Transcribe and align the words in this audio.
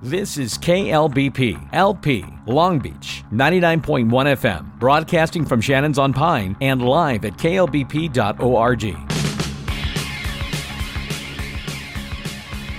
This 0.00 0.38
is 0.38 0.56
KLBP, 0.56 1.70
LP, 1.72 2.24
Long 2.46 2.78
Beach, 2.78 3.24
99.1 3.32 4.06
FM, 4.06 4.78
broadcasting 4.78 5.44
from 5.44 5.60
Shannon's 5.60 5.98
on 5.98 6.12
Pine 6.12 6.56
and 6.60 6.80
live 6.80 7.24
at 7.24 7.32
klbp.org. 7.36 9.07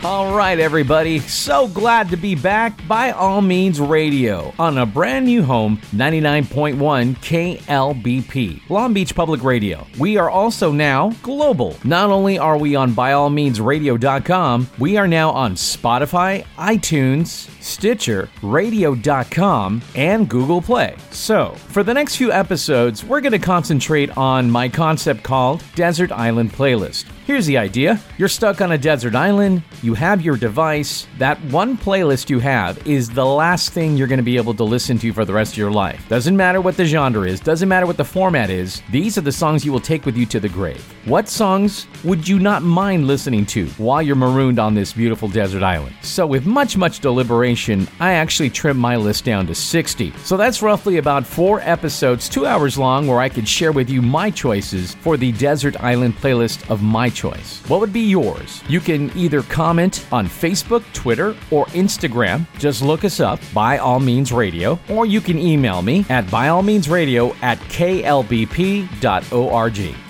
All 0.01 0.33
right, 0.33 0.57
everybody. 0.57 1.19
So 1.19 1.67
glad 1.67 2.07
to 2.11 2.15
be 2.15 2.33
back 2.33 2.87
by 2.87 3.11
All 3.11 3.41
Means 3.41 3.81
Radio 3.81 4.53
on 4.57 4.77
a 4.77 4.85
brand 4.85 5.25
new 5.25 5.43
home, 5.43 5.75
99.1 5.93 7.17
KLBP, 7.17 8.69
Long 8.69 8.93
Beach 8.93 9.13
Public 9.13 9.43
Radio. 9.43 9.85
We 9.99 10.15
are 10.15 10.29
also 10.29 10.71
now 10.71 11.09
global. 11.21 11.75
Not 11.83 12.11
only 12.11 12.39
are 12.39 12.57
we 12.57 12.75
on 12.75 12.93
byallmeansradio.com, 12.93 14.69
we 14.79 14.95
are 14.95 15.07
now 15.07 15.31
on 15.31 15.55
Spotify, 15.55 16.45
iTunes, 16.57 17.49
Stitcher, 17.61 18.29
Radio.com, 18.41 19.81
and 19.95 20.29
Google 20.29 20.61
Play. 20.61 20.95
So, 21.11 21.49
for 21.67 21.83
the 21.83 21.93
next 21.93 22.15
few 22.15 22.31
episodes, 22.31 23.03
we're 23.03 23.19
going 23.19 23.33
to 23.33 23.39
concentrate 23.39 24.15
on 24.15 24.49
my 24.49 24.69
concept 24.69 25.23
called 25.23 25.61
Desert 25.75 26.13
Island 26.13 26.53
Playlist. 26.53 27.03
Here's 27.29 27.45
the 27.45 27.59
idea 27.59 27.99
you're 28.17 28.27
stuck 28.27 28.59
on 28.59 28.71
a 28.71 28.77
desert 28.79 29.13
island, 29.13 29.61
you 29.83 29.93
have 29.93 30.23
your 30.23 30.35
device, 30.35 31.05
that 31.19 31.39
one 31.51 31.77
playlist 31.77 32.27
you 32.27 32.39
have 32.39 32.87
is 32.87 33.07
the 33.07 33.23
last 33.23 33.69
thing 33.69 33.95
you're 33.95 34.07
going 34.07 34.17
to 34.17 34.23
be 34.23 34.35
able 34.35 34.55
to 34.55 34.63
listen 34.63 34.97
to 34.97 35.13
for 35.13 35.25
the 35.25 35.33
rest 35.33 35.53
of 35.53 35.59
your 35.59 35.69
life. 35.69 36.03
Doesn't 36.09 36.35
matter 36.35 36.59
what 36.59 36.75
the 36.75 36.85
genre 36.85 37.27
is, 37.27 37.39
doesn't 37.39 37.69
matter 37.69 37.85
what 37.85 37.97
the 37.97 38.03
format 38.03 38.49
is, 38.49 38.81
these 38.89 39.15
are 39.15 39.21
the 39.21 39.31
songs 39.31 39.63
you 39.63 39.71
will 39.71 39.79
take 39.79 40.07
with 40.07 40.17
you 40.17 40.25
to 40.25 40.39
the 40.39 40.49
grave. 40.49 40.83
What 41.05 41.29
songs 41.29 41.85
would 42.03 42.27
you 42.27 42.39
not 42.39 42.63
mind 42.63 43.05
listening 43.05 43.45
to 43.47 43.67
while 43.77 44.01
you're 44.01 44.15
marooned 44.15 44.57
on 44.57 44.73
this 44.73 44.91
beautiful 44.91 45.29
desert 45.29 45.61
island? 45.61 45.95
So, 46.01 46.25
with 46.25 46.47
much, 46.47 46.77
much 46.77 46.99
deliberation, 46.99 47.87
I 47.99 48.13
actually 48.13 48.49
trimmed 48.49 48.79
my 48.79 48.95
list 48.95 49.23
down 49.23 49.45
to 49.47 49.53
60. 49.53 50.13
So, 50.23 50.35
that's 50.35 50.63
roughly 50.63 50.97
about 50.97 51.27
four 51.27 51.61
episodes, 51.61 52.27
two 52.27 52.47
hours 52.47 52.75
long, 52.75 53.05
where 53.05 53.19
I 53.19 53.29
could 53.29 53.47
share 53.47 53.71
with 53.71 53.87
you 53.87 54.01
my 54.01 54.31
choices 54.31 54.95
for 54.95 55.15
the 55.15 55.31
desert 55.33 55.79
island 55.79 56.15
playlist 56.15 56.67
of 56.71 56.81
my 56.81 57.09
choice. 57.19 57.61
What 57.67 57.81
would 57.81 57.91
be 57.91 57.99
yours? 57.99 58.63
You 58.69 58.79
can 58.79 59.11
either 59.15 59.41
comment 59.43 60.05
on 60.11 60.27
Facebook, 60.27 60.83
Twitter, 60.93 61.35
or 61.51 61.65
Instagram. 61.67 62.47
Just 62.57 62.81
look 62.81 63.03
us 63.03 63.19
up, 63.19 63.39
By 63.53 63.77
All 63.77 63.99
Means 63.99 64.31
Radio, 64.31 64.79
or 64.89 65.05
you 65.05 65.19
can 65.19 65.37
email 65.37 65.81
me 65.81 66.05
at 66.09 66.25
byallmeansradio 66.27 67.35
at 67.41 67.59
klbp.org. 67.59 68.99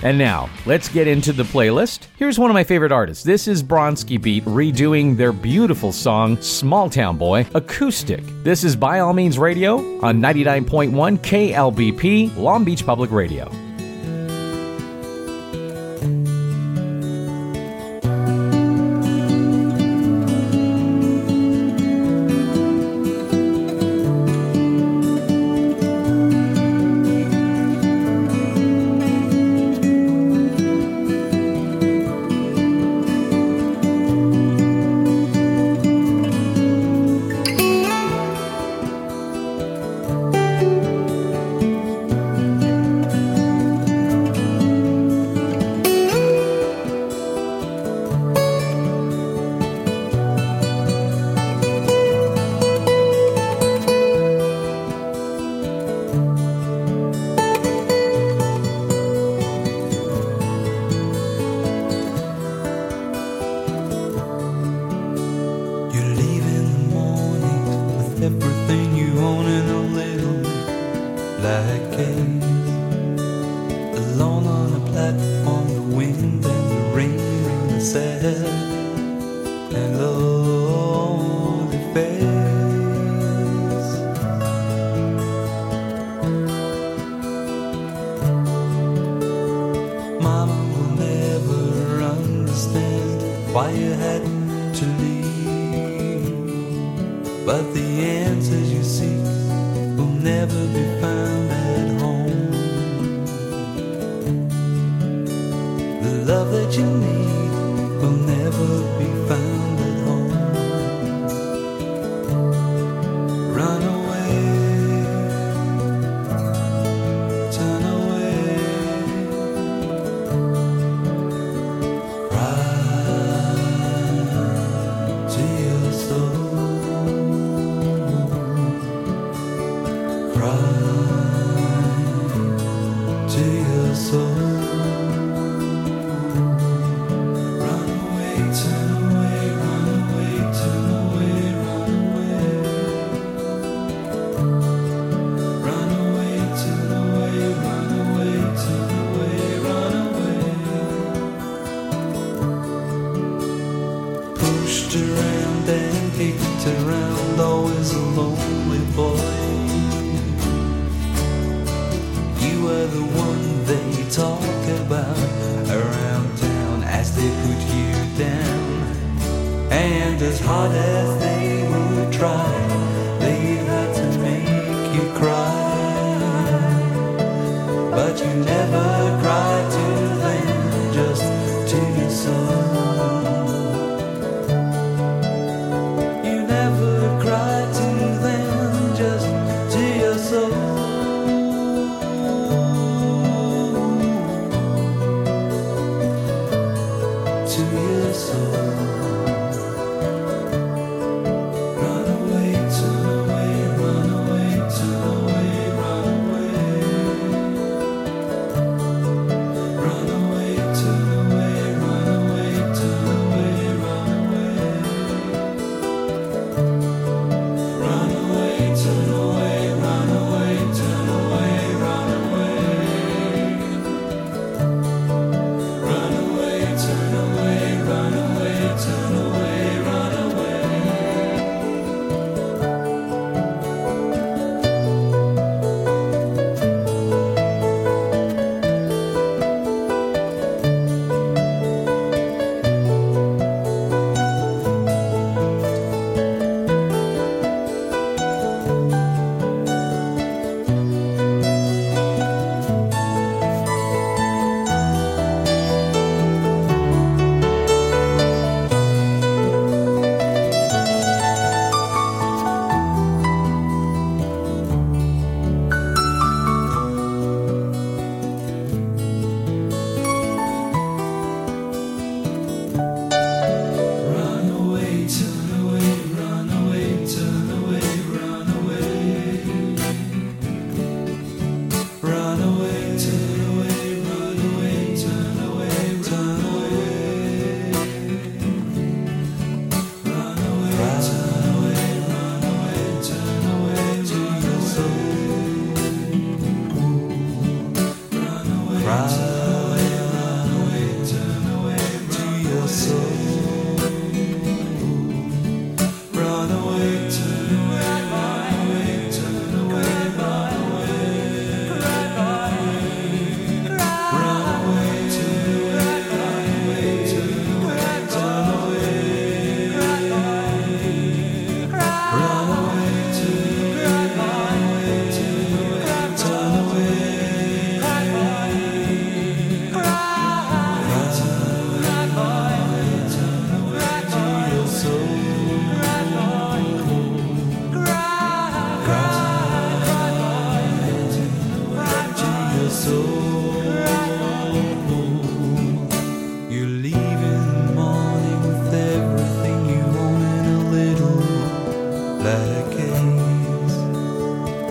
And 0.04 0.18
now, 0.18 0.50
let's 0.66 0.90
get 0.90 1.08
into 1.08 1.34
the 1.34 1.44
playlist. 1.44 2.08
Here's 2.18 2.38
one 2.38 2.52
of 2.52 2.54
my 2.54 2.64
favorite 2.64 2.92
artists. 2.92 3.24
This 3.24 3.48
is 3.48 3.64
Bronski 3.64 4.22
Beat 4.22 4.46
redoing 4.46 5.18
their 5.18 5.32
beautiful 5.32 5.92
song, 5.92 6.40
Small 6.42 6.90
Town 6.90 7.18
Boy, 7.18 7.48
acoustic. 7.56 8.24
This 8.44 8.64
is 8.64 8.76
By 8.76 9.00
All 9.00 9.14
Means 9.14 9.40
Radio 9.40 9.78
on 10.02 10.22
99.1 10.22 11.18
KLBP, 11.20 12.38
Long 12.38 12.64
Beach 12.64 12.86
Public 12.86 13.12
Radio. 13.12 13.69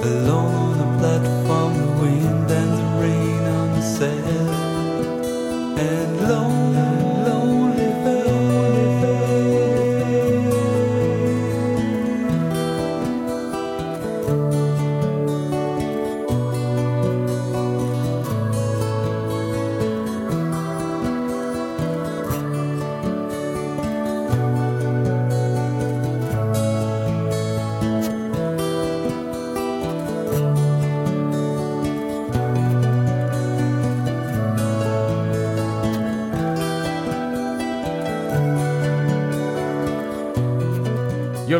Alone 0.00 0.54
on 0.54 0.78
the 0.78 0.98
platform, 0.98 1.74
the 1.74 1.86
wind 2.00 2.50
and 2.50 2.72
the 2.78 2.86
rain 3.02 3.42
on 3.58 3.68
the 3.72 3.82
sand, 3.82 4.48
and 5.78 6.28
lonely. 6.28 7.27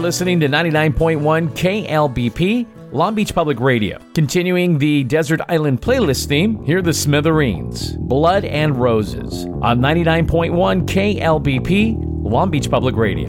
Listening 0.09 0.41
to 0.41 0.49
99.1 0.49 1.51
KLBP, 1.51 2.67
Long 2.93 3.15
Beach 3.15 3.35
Public 3.35 3.61
Radio. 3.61 3.99
Continuing 4.15 4.79
the 4.79 5.05
Desert 5.05 5.43
Island 5.51 5.83
playlist 5.83 6.29
theme, 6.29 6.65
here 6.65 6.79
are 6.79 6.83
the 6.83 6.95
Smithereens, 6.95 7.93
Blood 7.93 8.47
and 8.47 8.75
Roses, 8.75 9.45
on 9.61 9.81
99.1 9.81 10.87
KLBP, 10.87 11.97
Long 12.25 12.51
Beach 12.51 12.71
Public 12.71 12.97
Radio. 12.97 13.27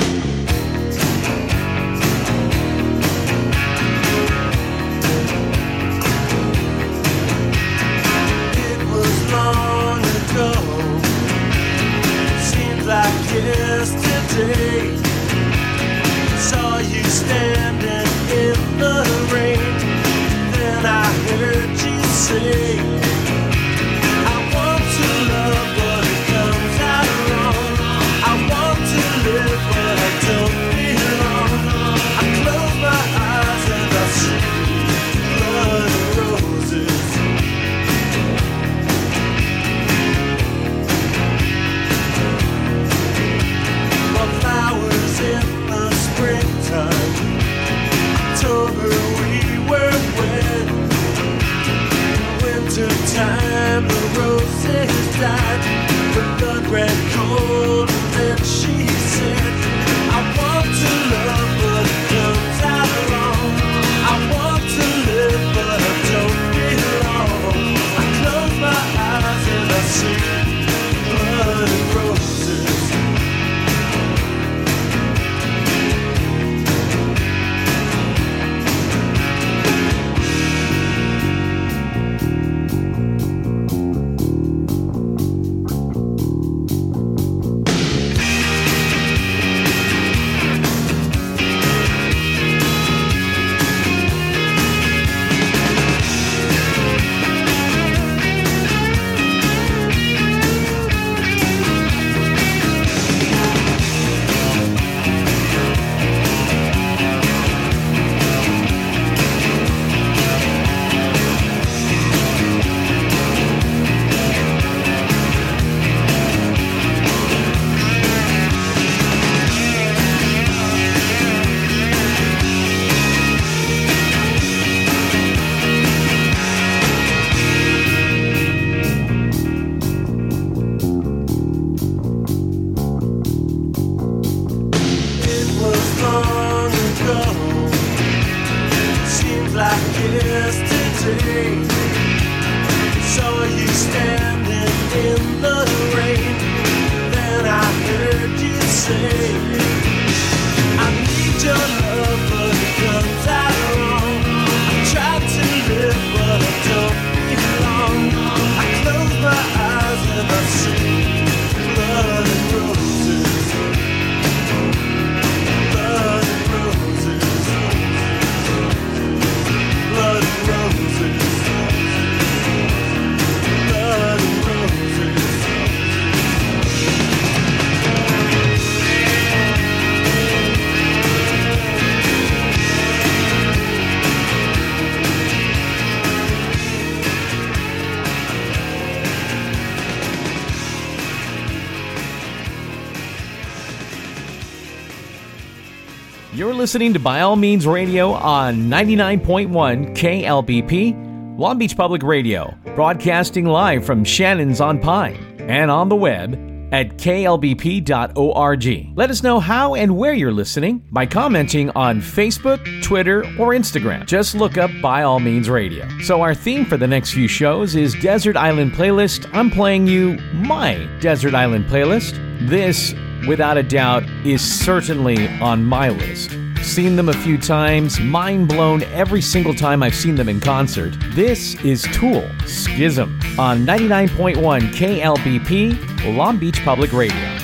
Listening 196.60 196.92
to 196.92 197.00
By 197.00 197.22
All 197.22 197.38
Means 197.38 197.66
Radio 197.66 198.12
on 198.12 198.64
99.1 198.64 199.96
KLBP, 199.96 201.40
Long 201.40 201.58
Beach 201.58 201.78
Public 201.78 202.04
Radio, 202.04 202.54
broadcasting 202.76 203.46
live 203.46 203.86
from 203.86 204.04
Shannon's 204.04 204.60
on 204.60 204.78
Pine 204.78 205.16
and 205.40 205.72
on 205.72 205.88
the 205.88 205.96
web 205.96 206.34
at 206.74 206.98
klbp.org. 206.98 208.68
Let 208.98 209.10
us 209.10 209.24
know 209.24 209.40
how 209.40 209.76
and 209.76 209.96
where 209.96 210.14
you're 210.14 210.34
listening 210.34 210.86
by 210.92 211.06
commenting 211.06 211.70
on 211.78 212.02
Facebook, 212.02 212.84
Twitter, 212.84 213.22
or 213.40 213.54
Instagram. 213.54 214.06
Just 214.06 214.36
look 214.36 214.58
up 214.58 214.70
By 214.82 215.04
All 215.04 215.22
Means 215.22 215.50
Radio. 215.50 215.88
So, 216.02 216.22
our 216.22 216.36
theme 216.36 216.66
for 216.66 216.76
the 216.76 216.88
next 216.88 217.14
few 217.14 217.30
shows 217.30 217.78
is 217.78 217.96
Desert 218.02 218.36
Island 218.36 218.74
Playlist. 218.74 219.30
I'm 219.34 219.50
playing 219.50 219.88
you 219.88 220.18
my 220.34 220.90
Desert 221.00 221.36
Island 221.36 221.68
playlist. 221.68 222.20
This, 222.50 222.94
without 223.30 223.58
a 223.58 223.64
doubt, 223.64 224.04
is 224.26 224.42
certainly 224.42 225.30
on 225.40 225.64
my 225.64 225.88
list 225.88 226.39
seen 226.66 226.96
them 226.96 227.10
a 227.10 227.14
few 227.14 227.38
times, 227.38 228.00
mind 228.00 228.48
blown 228.48 228.84
every 228.84 229.22
single 229.22 229.54
time 229.54 229.82
I've 229.82 229.96
seen 229.96 230.16
them 230.16 230.30
in 230.30 230.40
concert. 230.40 230.96
This 231.12 231.56
is 231.64 231.84
Tool 231.94 232.30
Schism 232.46 233.20
on 233.38 233.66
99.1 233.66 234.36
KLBP, 234.74 236.16
Long 236.16 236.38
Beach 236.38 236.64
Public 236.64 236.94
Radio. 236.94 237.39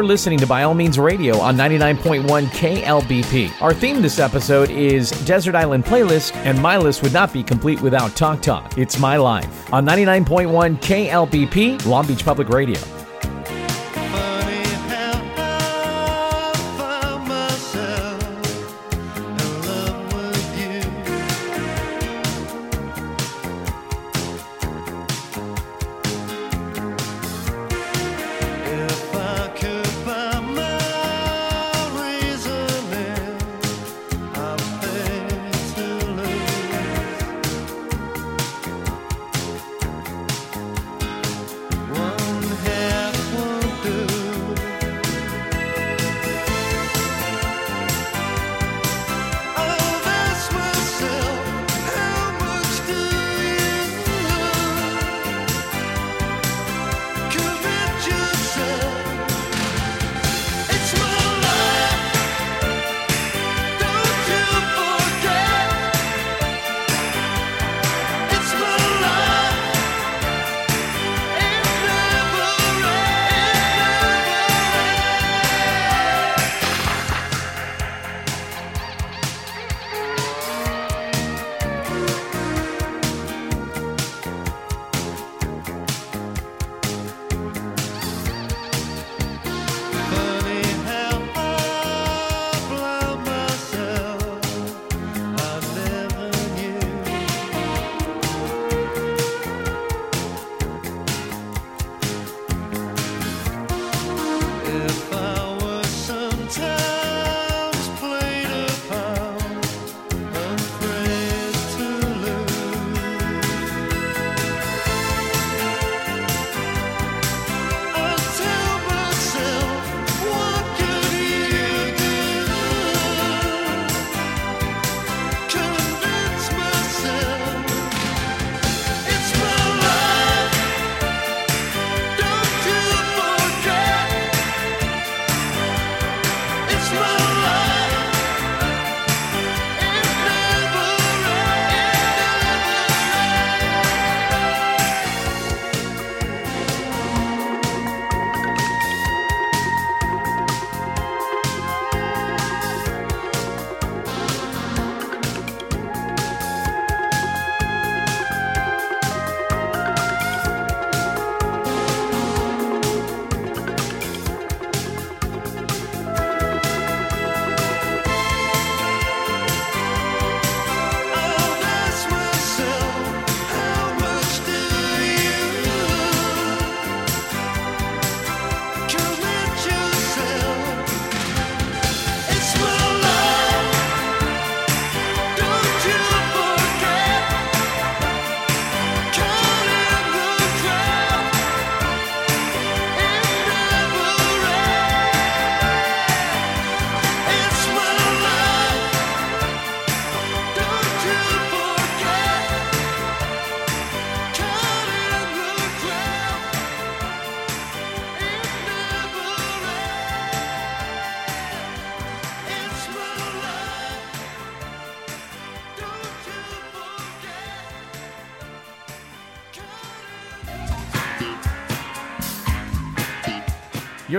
You're 0.00 0.06
listening 0.06 0.38
to 0.38 0.46
By 0.46 0.62
All 0.62 0.72
Means 0.72 0.98
Radio 0.98 1.38
on 1.40 1.58
99.1 1.58 2.24
KLBP. 2.46 3.60
Our 3.60 3.74
theme 3.74 4.00
this 4.00 4.18
episode 4.18 4.70
is 4.70 5.10
Desert 5.26 5.54
Island 5.54 5.84
Playlist, 5.84 6.34
and 6.36 6.58
my 6.58 6.78
list 6.78 7.02
would 7.02 7.12
not 7.12 7.34
be 7.34 7.42
complete 7.42 7.82
without 7.82 8.16
Talk 8.16 8.40
Talk. 8.40 8.78
It's 8.78 8.98
my 8.98 9.18
life 9.18 9.70
on 9.70 9.84
99.1 9.84 10.80
KLBP, 10.80 11.84
Long 11.84 12.06
Beach 12.06 12.24
Public 12.24 12.48
Radio. 12.48 12.80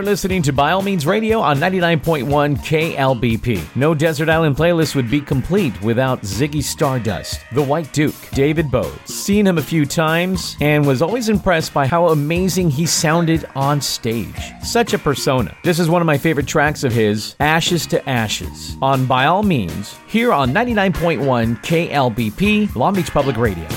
You're 0.01 0.09
listening 0.09 0.41
to 0.41 0.51
By 0.51 0.71
All 0.71 0.81
Means 0.81 1.05
Radio 1.05 1.41
on 1.41 1.59
99.1 1.59 2.57
KLBP. 2.57 3.75
No 3.75 3.93
Desert 3.93 4.29
Island 4.29 4.57
playlist 4.57 4.95
would 4.95 5.11
be 5.11 5.21
complete 5.21 5.79
without 5.83 6.23
Ziggy 6.23 6.63
Stardust, 6.63 7.39
the 7.51 7.61
White 7.61 7.93
Duke, 7.93 8.15
David 8.31 8.71
Bowie. 8.71 8.91
Seen 9.05 9.45
him 9.45 9.59
a 9.59 9.61
few 9.61 9.85
times 9.85 10.57
and 10.59 10.87
was 10.87 11.03
always 11.03 11.29
impressed 11.29 11.71
by 11.71 11.85
how 11.85 12.07
amazing 12.07 12.71
he 12.71 12.87
sounded 12.87 13.47
on 13.53 13.79
stage. 13.79 14.33
Such 14.63 14.95
a 14.95 14.97
persona. 14.97 15.55
This 15.63 15.77
is 15.77 15.87
one 15.87 16.01
of 16.01 16.07
my 16.07 16.17
favorite 16.17 16.47
tracks 16.47 16.83
of 16.83 16.91
his, 16.91 17.35
Ashes 17.39 17.85
to 17.85 18.09
Ashes, 18.09 18.77
on 18.81 19.05
By 19.05 19.27
All 19.27 19.43
Means, 19.43 19.95
here 20.07 20.33
on 20.33 20.51
99.1 20.51 21.61
KLBP, 21.61 22.75
Long 22.75 22.95
Beach 22.95 23.11
Public 23.11 23.37
Radio. 23.37 23.67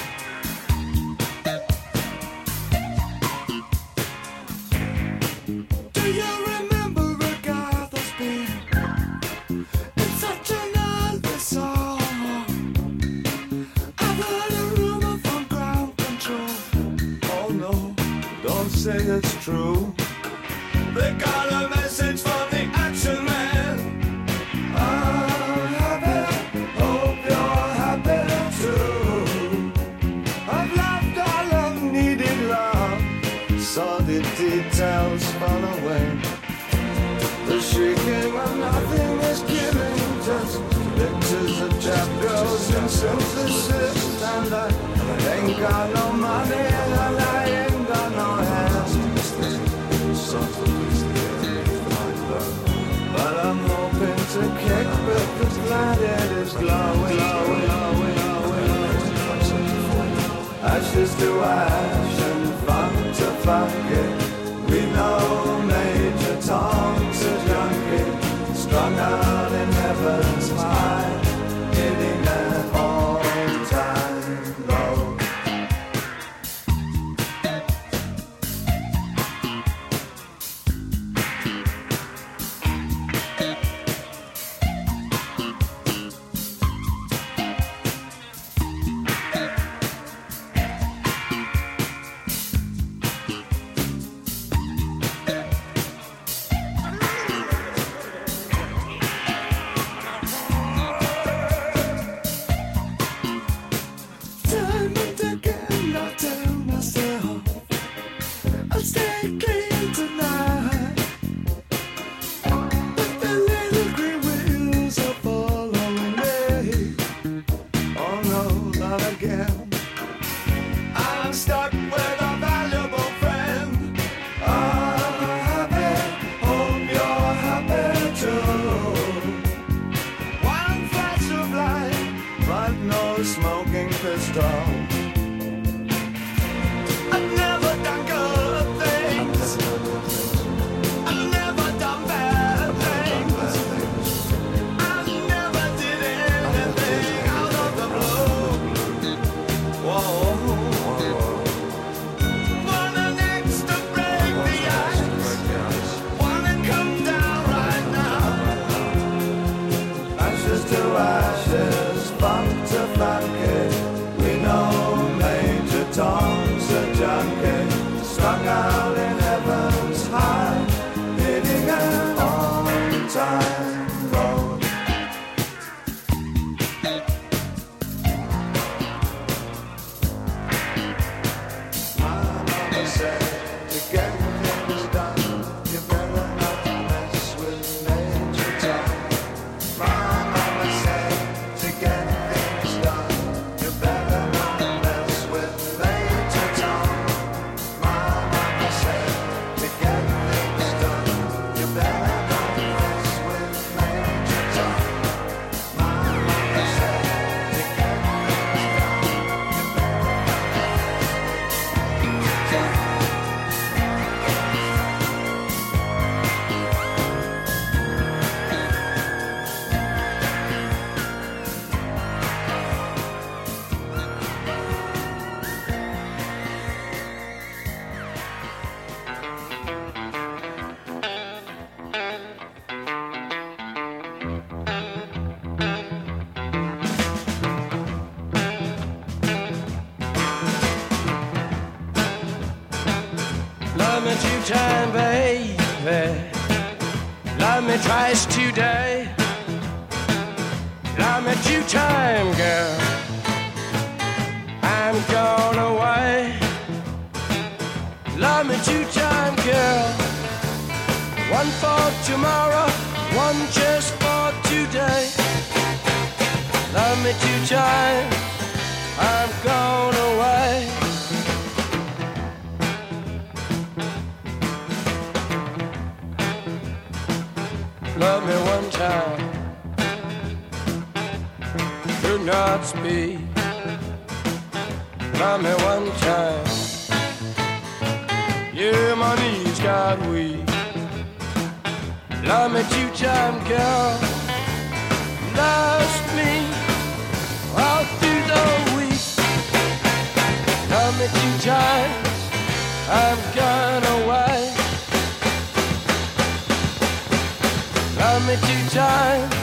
Love 308.14 308.29
me 308.29 308.37
two 308.37 308.68
times, 308.70 309.35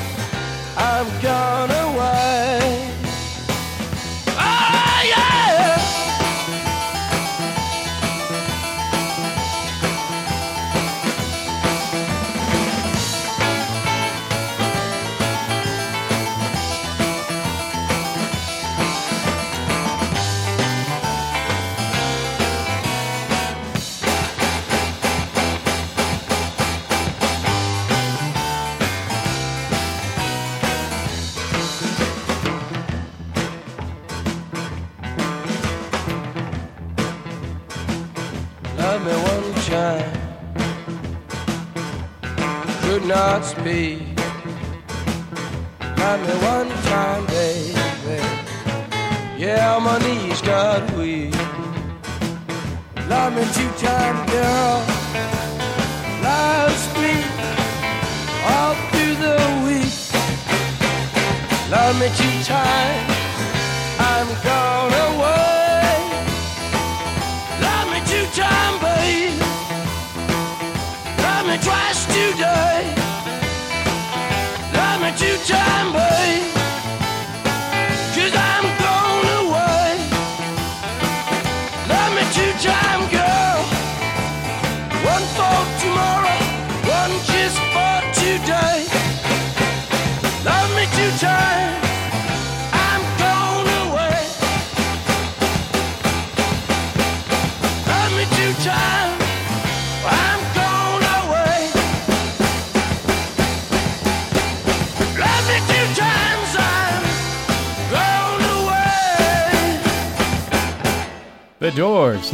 I'm 0.77 1.05
gone 1.21 1.50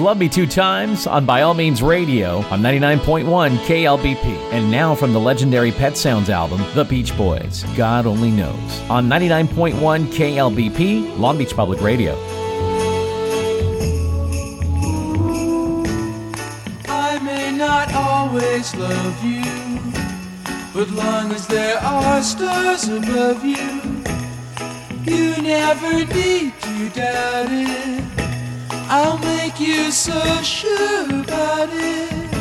Love 0.07 0.19
Me 0.19 0.29
Two 0.29 0.47
Times 0.47 1.05
on 1.05 1.25
By 1.25 1.41
All 1.41 1.53
Means 1.53 1.83
Radio 1.83 2.37
on 2.43 2.61
99.1 2.61 3.57
KLBP. 3.57 4.53
And 4.53 4.71
now 4.71 4.95
from 4.95 5.11
the 5.11 5.19
legendary 5.19 5.69
Pet 5.69 5.97
Sounds 5.97 6.29
album, 6.29 6.63
The 6.75 6.85
Beach 6.85 7.15
Boys, 7.17 7.65
God 7.75 8.05
Only 8.05 8.31
Knows, 8.31 8.79
on 8.89 9.09
99.1 9.09 9.73
KLBP, 10.07 11.19
Long 11.19 11.37
Beach 11.37 11.53
Public 11.53 11.81
Radio. 11.81 12.13
I 16.87 17.19
may 17.21 17.51
not 17.51 17.93
always 17.93 18.73
love 18.75 19.25
you, 19.25 19.43
but 20.73 20.89
long 20.91 21.33
as 21.33 21.45
there 21.47 21.79
are 21.79 22.23
stars 22.23 22.87
above 22.87 23.43
you, 23.43 23.57
you 25.03 25.41
never 25.41 26.05
need 26.05 26.53
to 26.61 26.89
doubt 26.91 27.47
it 27.51 27.96
like 29.59 29.67
you 29.67 29.91
so 29.91 30.41
sure 30.43 31.05
about 31.05 31.69
it. 31.71 32.31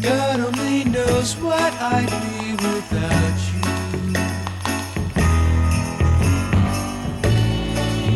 God 0.00 0.40
only 0.40 0.84
knows 0.84 1.36
what 1.36 1.72
I'd 1.74 2.08
be 2.08 2.52
without 2.52 3.38
you. 3.52 3.62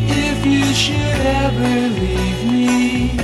If 0.09 0.47
you 0.47 0.65
should 0.75 1.27
ever 1.45 1.89
leave 2.01 2.45
me, 2.51 3.17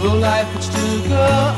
well, 0.00 0.16
life 0.16 0.52
would 0.52 0.62
still 0.62 1.08
go 1.08 1.51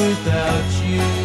without 0.00 0.82
you. 0.82 1.19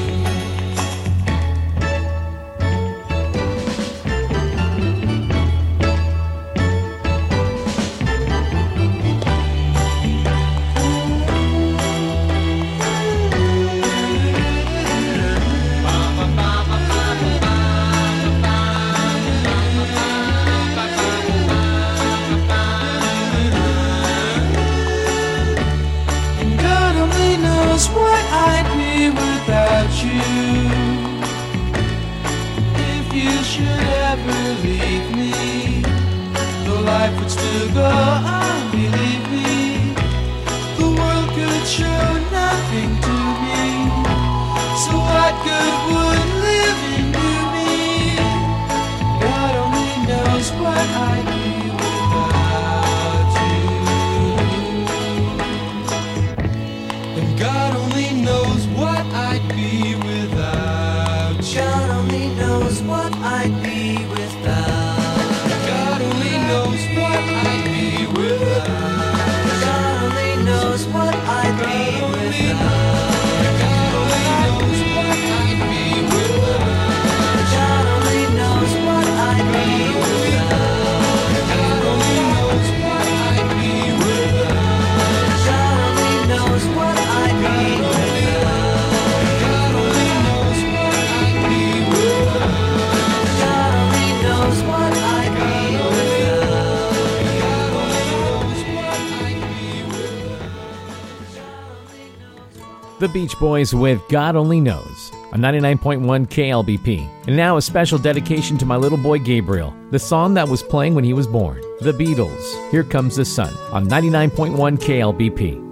The 103.05 103.13
Beach 103.13 103.37
Boys 103.37 103.75
with 103.75 104.01
God 104.09 104.35
Only 104.35 104.59
Knows 104.59 105.11
on 105.31 105.39
99.1 105.39 106.25
KLBP. 106.25 107.07
And 107.27 107.37
now 107.37 107.57
a 107.57 107.61
special 107.61 107.99
dedication 107.99 108.57
to 108.57 108.65
my 108.65 108.77
little 108.77 108.97
boy 108.97 109.19
Gabriel, 109.19 109.75
the 109.91 109.99
song 109.99 110.33
that 110.33 110.47
was 110.47 110.63
playing 110.63 110.95
when 110.95 111.03
he 111.03 111.13
was 111.13 111.27
born. 111.27 111.61
The 111.81 111.91
Beatles, 111.91 112.71
Here 112.71 112.83
Comes 112.83 113.17
the 113.17 113.23
Sun 113.23 113.53
on 113.71 113.85
99.1 113.85 114.55
KLBP. 114.79 115.64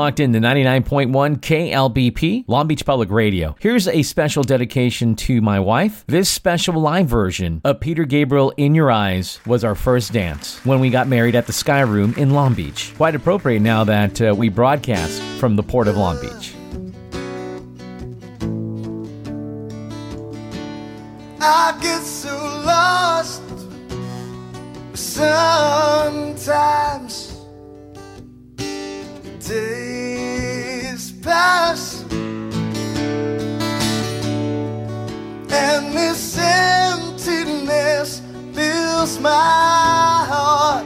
Locked 0.00 0.18
in 0.18 0.32
to 0.32 0.38
99.1 0.38 1.10
KLBP, 1.40 2.44
Long 2.46 2.66
Beach 2.66 2.86
Public 2.86 3.10
Radio. 3.10 3.54
Here's 3.60 3.86
a 3.86 4.02
special 4.02 4.42
dedication 4.42 5.14
to 5.16 5.42
my 5.42 5.60
wife. 5.60 6.06
This 6.06 6.30
special 6.30 6.80
live 6.80 7.06
version 7.06 7.60
of 7.64 7.80
Peter 7.80 8.06
Gabriel 8.06 8.50
In 8.56 8.74
Your 8.74 8.90
Eyes 8.90 9.40
was 9.44 9.62
our 9.62 9.74
first 9.74 10.14
dance 10.14 10.58
when 10.64 10.80
we 10.80 10.88
got 10.88 11.06
married 11.06 11.34
at 11.34 11.46
the 11.46 11.52
Sky 11.52 11.80
Room 11.80 12.14
in 12.16 12.30
Long 12.30 12.54
Beach. 12.54 12.94
Quite 12.96 13.14
appropriate 13.14 13.60
now 13.60 13.84
that 13.84 14.22
uh, 14.22 14.34
we 14.34 14.48
broadcast 14.48 15.20
from 15.38 15.54
the 15.56 15.62
port 15.62 15.86
of 15.86 15.98
Long 15.98 16.18
Beach. 16.18 16.54
I 21.42 21.78
get 21.82 22.00
so 22.00 22.34
lost 22.64 23.42
sometimes. 24.94 26.50
Days 29.48 31.12
pass, 31.22 32.04
and 35.50 35.92
this 35.96 36.36
emptiness 36.38 38.20
fills 38.52 39.18
my 39.18 39.30
heart. 40.30 40.84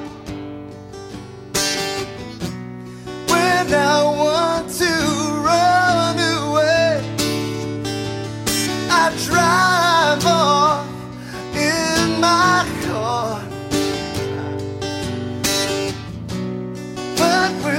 When 3.29 3.75
I 3.75 4.03
want 4.23 4.71
to 4.79 4.93
run 5.45 6.19
away. 6.19 7.03
I 8.91 9.11
drive 9.27 10.25
off 10.27 10.87
in 11.55 12.21
my 12.21 12.54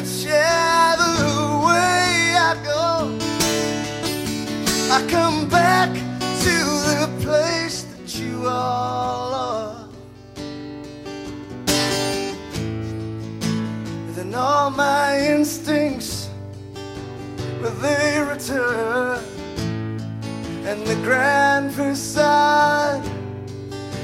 Whichever 0.06 1.14
way 1.66 2.36
I 2.38 2.54
go, 2.64 3.18
I 4.94 5.08
come 5.10 5.50
back 5.50 5.90
to 6.46 6.56
the 6.92 7.10
place 7.22 7.84
that 7.84 8.20
you 8.20 8.48
all 8.48 9.34
are. 9.34 9.88
Then 14.14 14.36
all 14.36 14.70
my 14.70 15.18
instincts, 15.18 16.30
will 17.60 17.72
they 17.82 18.22
return? 18.22 19.36
and 20.68 20.84
the 20.88 20.96
grand 21.04 21.72
facade 21.72 23.06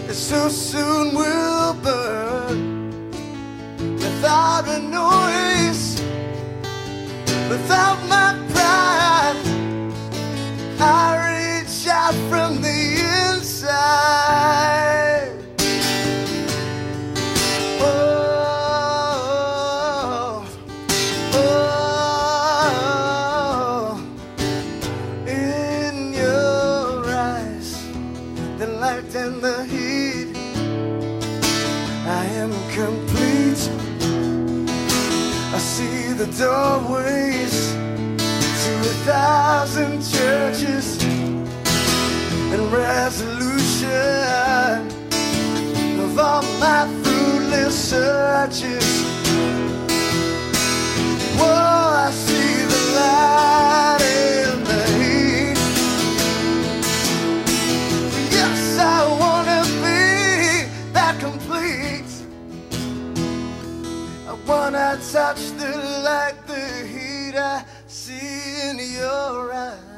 is 0.07 0.17
so 0.17 0.47
soon 0.47 1.15
will 1.15 1.73
burn 1.81 3.09
without 3.95 4.67
a 4.67 4.79
noise, 4.79 5.90
without 7.51 7.99
my 8.07 8.31
pride. 8.53 9.35
I 10.79 11.17
reach 11.27 11.87
out 11.87 12.15
from 12.29 12.61
the 12.61 13.01
inside. 13.27 15.33
Oh, 17.81 17.95
oh, 21.33 21.41
in 25.27 26.13
your 26.13 27.05
eyes, 27.33 27.69
the 28.59 28.67
light 28.83 29.13
and 29.23 29.35
the 29.41 29.57
heat. 29.65 30.29
I 32.21 32.23
am 32.41 32.51
complete. 32.79 33.63
I 35.53 35.57
see 35.57 36.13
the 36.13 36.27
a 36.47 36.79
thousand 39.61 40.01
churches 40.01 41.03
and 41.03 42.73
resolution 42.73 43.87
of 45.99 46.17
all 46.17 46.41
my 46.59 46.87
fruitless 47.03 47.75
searches. 47.91 48.87
Whoa, 51.37 51.45
I 51.45 52.09
see 52.09 52.65
the 52.73 52.81
light 52.97 54.01
in 54.01 54.63
the 54.63 54.83
heat. 54.97 55.59
Yes, 58.31 58.79
I 58.79 59.05
wanna 59.21 59.61
be 59.85 60.01
that 60.91 61.15
complete. 61.19 62.11
I 64.27 64.33
wanna 64.47 64.97
touch 65.11 65.41
the 65.61 65.71
light, 66.03 66.37
the 66.47 66.65
heat 66.87 67.35
I 67.35 67.63
your 68.81 69.53
eyes. 69.53 69.90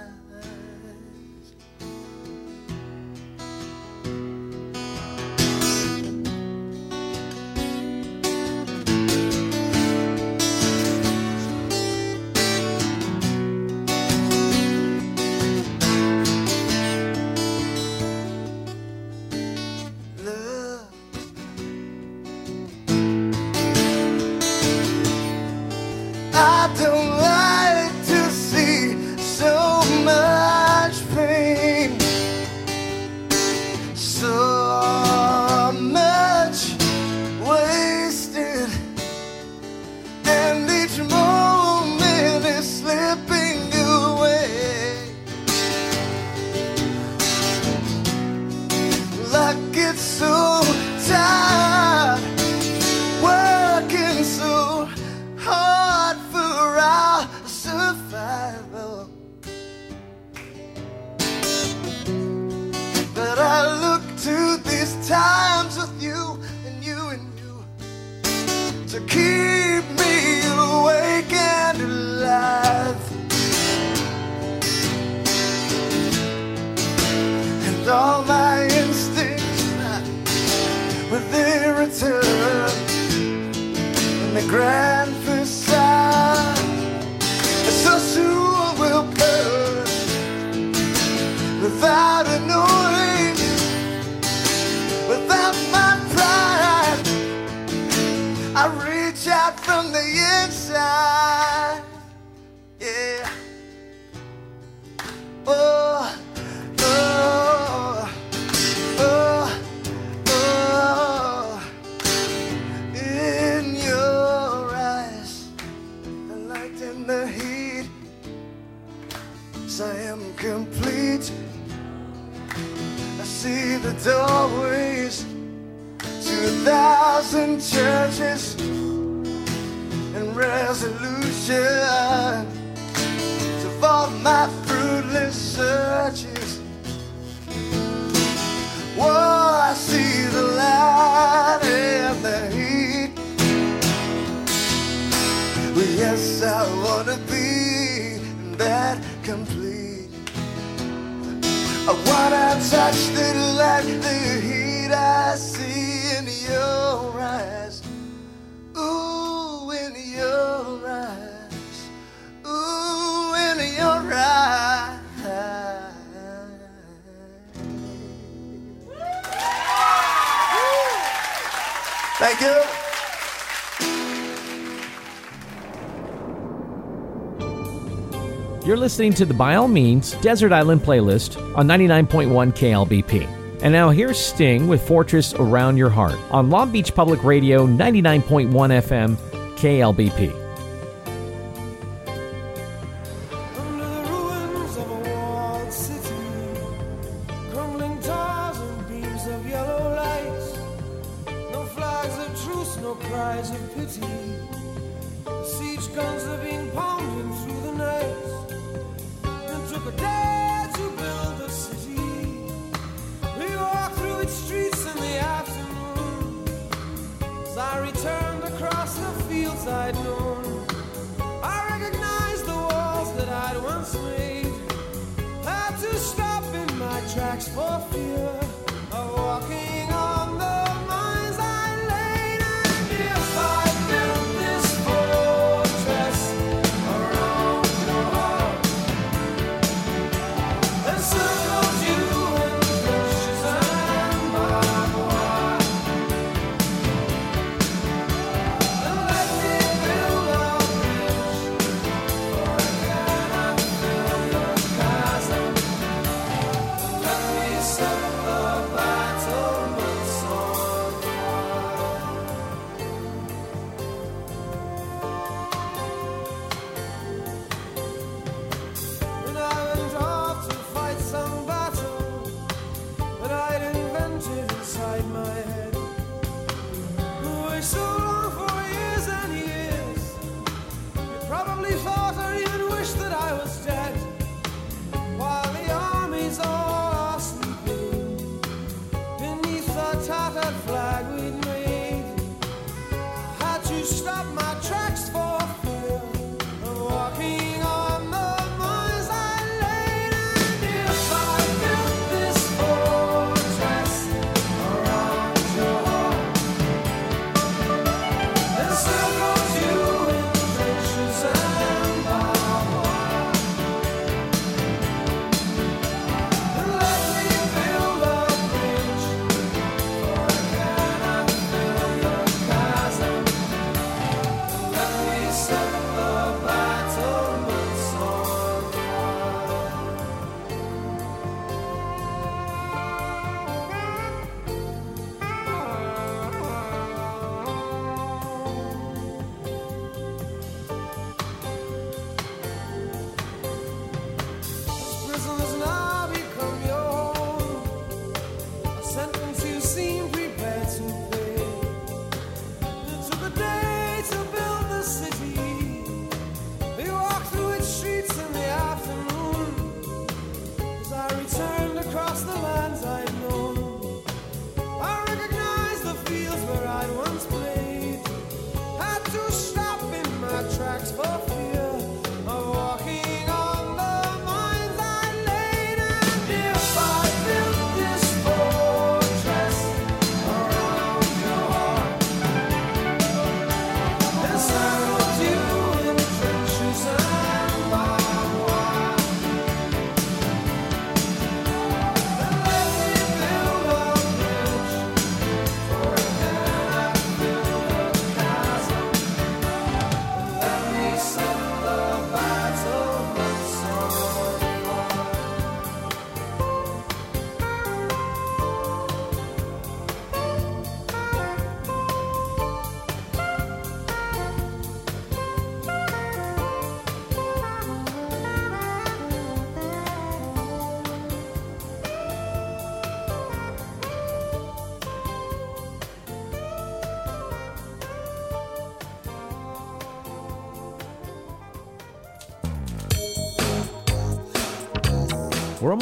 listening 178.94 179.12
to 179.12 179.26
the 179.26 179.34
By 179.34 179.56
All 179.56 179.68
Means 179.68 180.12
Desert 180.22 180.52
Island 180.52 180.82
playlist 180.82 181.36
on 181.58 181.68
99.1 181.68 182.54
KLBP. 182.54 183.28
And 183.64 183.74
now 183.74 183.90
here's 183.90 184.20
Sting 184.20 184.68
with 184.68 184.88
Fortress 184.88 185.34
Around 185.34 185.78
Your 185.78 185.90
Heart 185.90 186.20
on 186.30 186.52
Long 186.52 186.72
Beach 186.72 186.94
Public 186.94 187.24
Radio 187.24 187.66
99.1 187.66 188.52
FM 188.52 189.16
KLBP. 189.56 190.43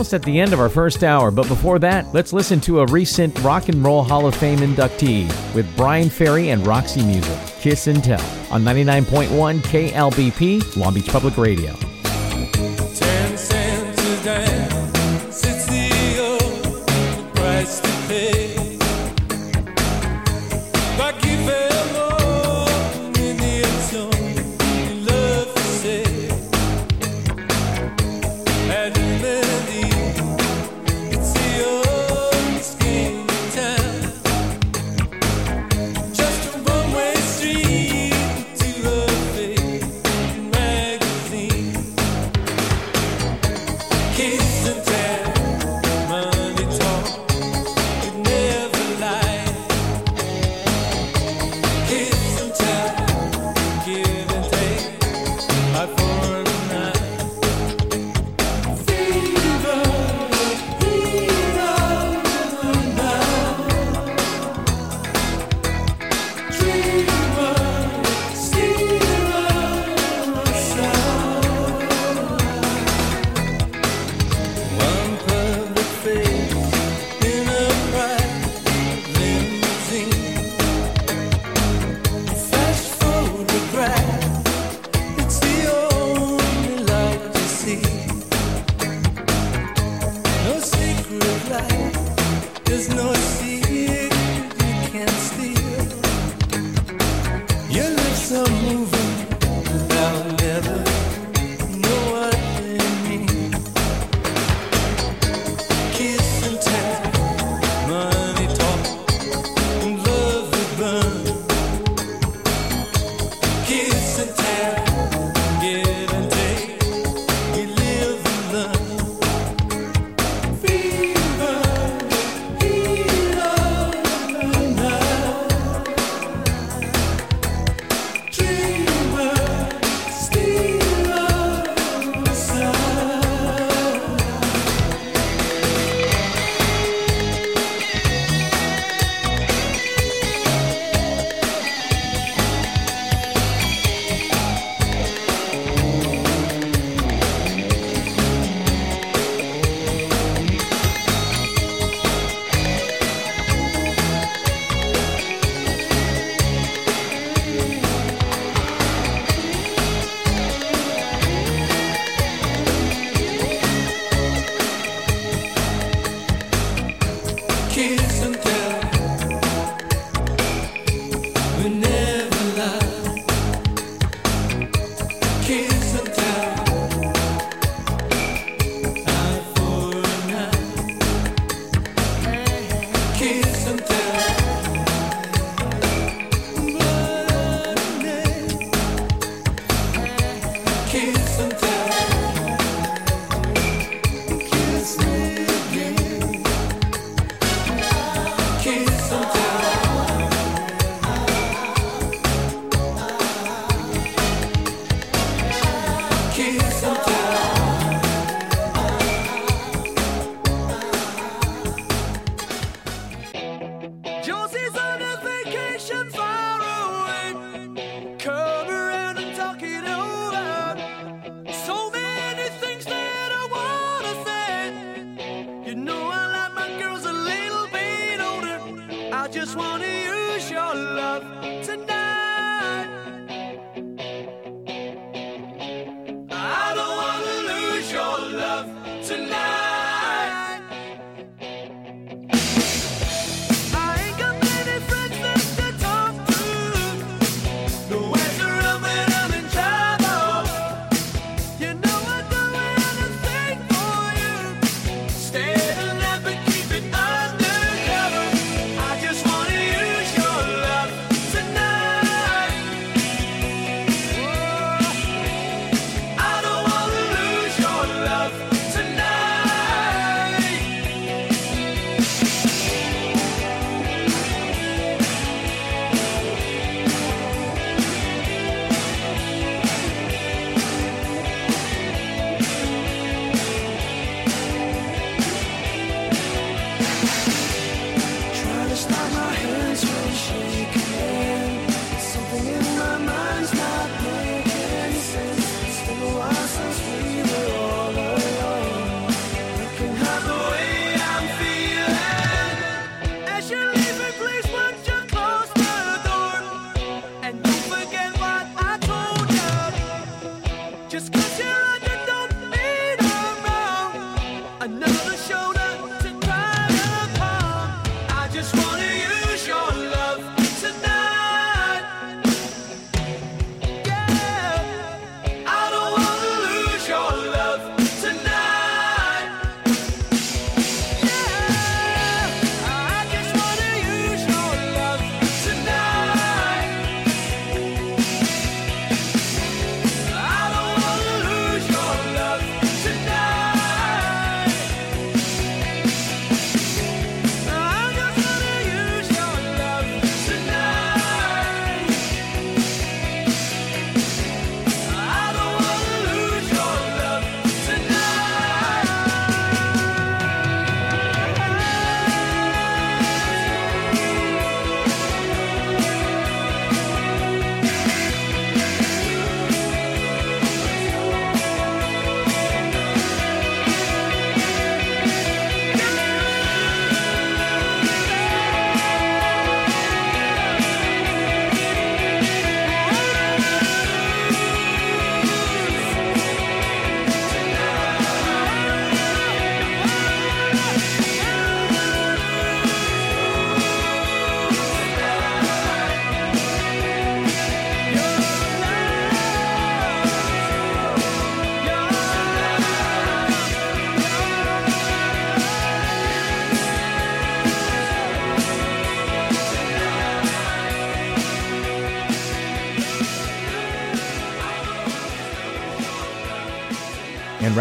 almost 0.01 0.15
at 0.15 0.23
the 0.23 0.39
end 0.39 0.51
of 0.51 0.59
our 0.59 0.67
first 0.67 1.03
hour, 1.03 1.29
but 1.29 1.47
before 1.47 1.77
that, 1.77 2.11
let's 2.11 2.33
listen 2.33 2.59
to 2.59 2.79
a 2.79 2.85
recent 2.87 3.37
Rock 3.43 3.69
and 3.69 3.83
Roll 3.83 4.01
Hall 4.01 4.25
of 4.25 4.33
Fame 4.33 4.57
inductee 4.57 5.27
with 5.53 5.77
Bryan 5.77 6.09
Ferry 6.09 6.49
and 6.49 6.65
Roxy 6.65 7.03
Music, 7.03 7.37
Kiss 7.59 7.85
and 7.85 8.03
Tell, 8.03 8.19
on 8.51 8.63
99.1 8.63 9.59
KLBP, 9.59 10.75
Long 10.75 10.95
Beach 10.95 11.07
Public 11.07 11.37
Radio. 11.37 11.75
Ten 11.75 13.37
cents 13.37 14.03
a 14.03 14.23
day. 14.23 14.60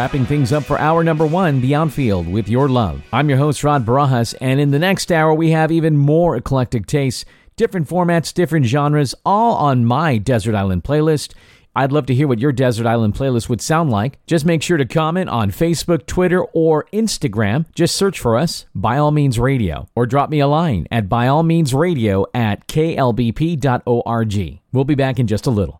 Wrapping 0.00 0.24
things 0.24 0.50
up 0.50 0.64
for 0.64 0.78
hour 0.78 1.04
number 1.04 1.26
one, 1.26 1.60
The 1.60 1.74
Outfield 1.74 2.26
with 2.26 2.48
Your 2.48 2.70
Love. 2.70 3.02
I'm 3.12 3.28
your 3.28 3.36
host, 3.36 3.62
Rod 3.62 3.84
Barajas, 3.84 4.34
and 4.40 4.58
in 4.58 4.70
the 4.70 4.78
next 4.78 5.12
hour, 5.12 5.34
we 5.34 5.50
have 5.50 5.70
even 5.70 5.98
more 5.98 6.36
eclectic 6.36 6.86
tastes, 6.86 7.26
different 7.56 7.86
formats, 7.86 8.32
different 8.32 8.64
genres, 8.64 9.14
all 9.26 9.56
on 9.56 9.84
my 9.84 10.16
Desert 10.16 10.54
Island 10.54 10.84
playlist. 10.84 11.34
I'd 11.76 11.92
love 11.92 12.06
to 12.06 12.14
hear 12.14 12.26
what 12.26 12.38
your 12.38 12.50
Desert 12.50 12.86
Island 12.86 13.12
playlist 13.12 13.50
would 13.50 13.60
sound 13.60 13.90
like. 13.90 14.18
Just 14.26 14.46
make 14.46 14.62
sure 14.62 14.78
to 14.78 14.86
comment 14.86 15.28
on 15.28 15.50
Facebook, 15.50 16.06
Twitter, 16.06 16.44
or 16.44 16.86
Instagram. 16.94 17.66
Just 17.74 17.94
search 17.94 18.18
for 18.18 18.38
us, 18.38 18.64
By 18.74 18.96
All 18.96 19.10
Means 19.10 19.38
Radio, 19.38 19.86
or 19.94 20.06
drop 20.06 20.30
me 20.30 20.40
a 20.40 20.48
line 20.48 20.86
at 20.90 21.10
byallmeansradio 21.10 22.24
at 22.32 22.66
klbp.org. 22.68 24.60
We'll 24.72 24.84
be 24.84 24.94
back 24.94 25.18
in 25.18 25.26
just 25.26 25.46
a 25.46 25.50
little. 25.50 25.78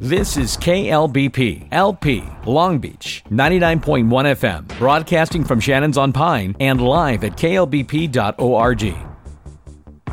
This 0.00 0.36
is 0.36 0.56
KLBP, 0.56 1.68
LP, 1.72 2.22
Long 2.46 2.78
Beach, 2.78 3.24
99.1 3.30 4.06
FM, 4.06 4.78
broadcasting 4.78 5.42
from 5.42 5.58
Shannon's 5.58 5.98
on 5.98 6.12
Pine 6.12 6.54
and 6.60 6.80
live 6.80 7.24
at 7.24 7.36
klbp.org. 7.36 8.94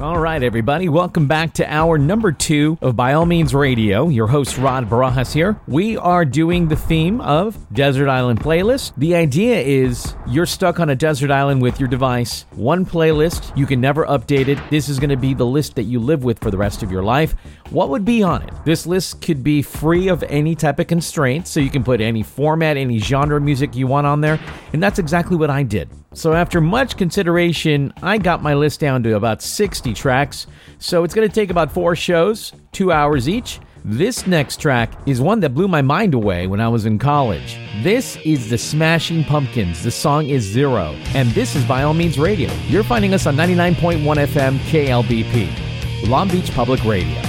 All 0.01 0.19
right, 0.19 0.43
everybody, 0.43 0.89
welcome 0.89 1.25
back 1.25 1.53
to 1.53 1.73
hour 1.73 1.97
number 1.97 2.33
two 2.33 2.77
of 2.81 2.97
By 2.97 3.13
All 3.13 3.25
Means 3.25 3.55
Radio. 3.55 4.09
Your 4.09 4.27
host, 4.27 4.57
Rod 4.57 4.89
Barajas 4.89 5.31
here. 5.31 5.57
We 5.67 5.95
are 5.95 6.25
doing 6.25 6.67
the 6.67 6.75
theme 6.75 7.21
of 7.21 7.57
Desert 7.71 8.09
Island 8.09 8.41
Playlist. 8.41 8.91
The 8.97 9.15
idea 9.15 9.61
is 9.61 10.13
you're 10.27 10.45
stuck 10.45 10.81
on 10.81 10.89
a 10.89 10.95
desert 10.97 11.31
island 11.31 11.61
with 11.61 11.79
your 11.79 11.87
device, 11.87 12.45
one 12.55 12.85
playlist, 12.85 13.55
you 13.55 13.65
can 13.65 13.79
never 13.79 14.05
update 14.05 14.49
it. 14.49 14.59
This 14.69 14.89
is 14.89 14.99
going 14.99 15.11
to 15.11 15.17
be 15.17 15.33
the 15.33 15.45
list 15.45 15.75
that 15.75 15.83
you 15.83 15.99
live 15.99 16.25
with 16.25 16.39
for 16.39 16.51
the 16.51 16.57
rest 16.57 16.83
of 16.83 16.91
your 16.91 17.03
life. 17.03 17.33
What 17.71 17.89
would 17.89 18.05
be 18.05 18.21
on 18.21 18.43
it? 18.43 18.53
This 18.63 18.85
list 18.85 19.21
could 19.21 19.43
be 19.43 19.63
free 19.63 20.07
of 20.07 20.23
any 20.23 20.53
type 20.53 20.77
of 20.79 20.85
constraints, 20.85 21.49
so 21.49 21.59
you 21.59 21.71
can 21.71 21.83
put 21.83 21.99
any 21.99 22.21
format, 22.21 22.77
any 22.77 22.99
genre 22.99 23.41
music 23.41 23.75
you 23.75 23.87
want 23.87 24.05
on 24.05 24.21
there, 24.21 24.39
and 24.71 24.83
that's 24.83 24.99
exactly 24.99 25.35
what 25.35 25.49
I 25.49 25.63
did. 25.63 25.89
So, 26.13 26.33
after 26.33 26.61
much 26.61 26.95
consideration, 26.95 27.91
I 28.03 28.19
got 28.19 28.41
my 28.43 28.53
list 28.53 28.79
down 28.79 29.03
to 29.03 29.15
about 29.15 29.41
60 29.41 29.93
tracks. 29.93 30.47
So, 30.77 31.03
it's 31.03 31.13
to 31.13 31.27
take 31.27 31.49
about 31.49 31.71
four 31.71 31.95
shows, 31.95 32.53
two 32.71 32.91
hours 32.91 33.27
each. 33.27 33.59
This 33.83 34.25
next 34.25 34.61
track 34.61 34.93
is 35.05 35.19
one 35.19 35.39
that 35.41 35.53
blew 35.53 35.67
my 35.67 35.81
mind 35.81 36.13
away 36.13 36.47
when 36.47 36.59
I 36.59 36.67
was 36.67 36.85
in 36.85 36.97
college. 36.97 37.57
This 37.83 38.17
is 38.25 38.49
the 38.49 38.57
Smashing 38.57 39.23
Pumpkins. 39.25 39.83
The 39.83 39.91
song 39.91 40.27
is 40.27 40.43
Zero. 40.43 40.95
And 41.13 41.29
this 41.31 41.55
is 41.55 41.63
By 41.65 41.83
All 41.83 41.93
Means 41.93 42.17
Radio. 42.17 42.51
You're 42.67 42.83
finding 42.83 43.13
us 43.13 43.27
on 43.27 43.35
99.1 43.35 44.01
FM 44.03 44.57
KLBP, 44.69 46.07
Long 46.09 46.29
Beach 46.29 46.51
Public 46.51 46.83
Radio. 46.83 47.21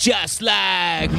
Just 0.00 0.40
like 0.40 1.10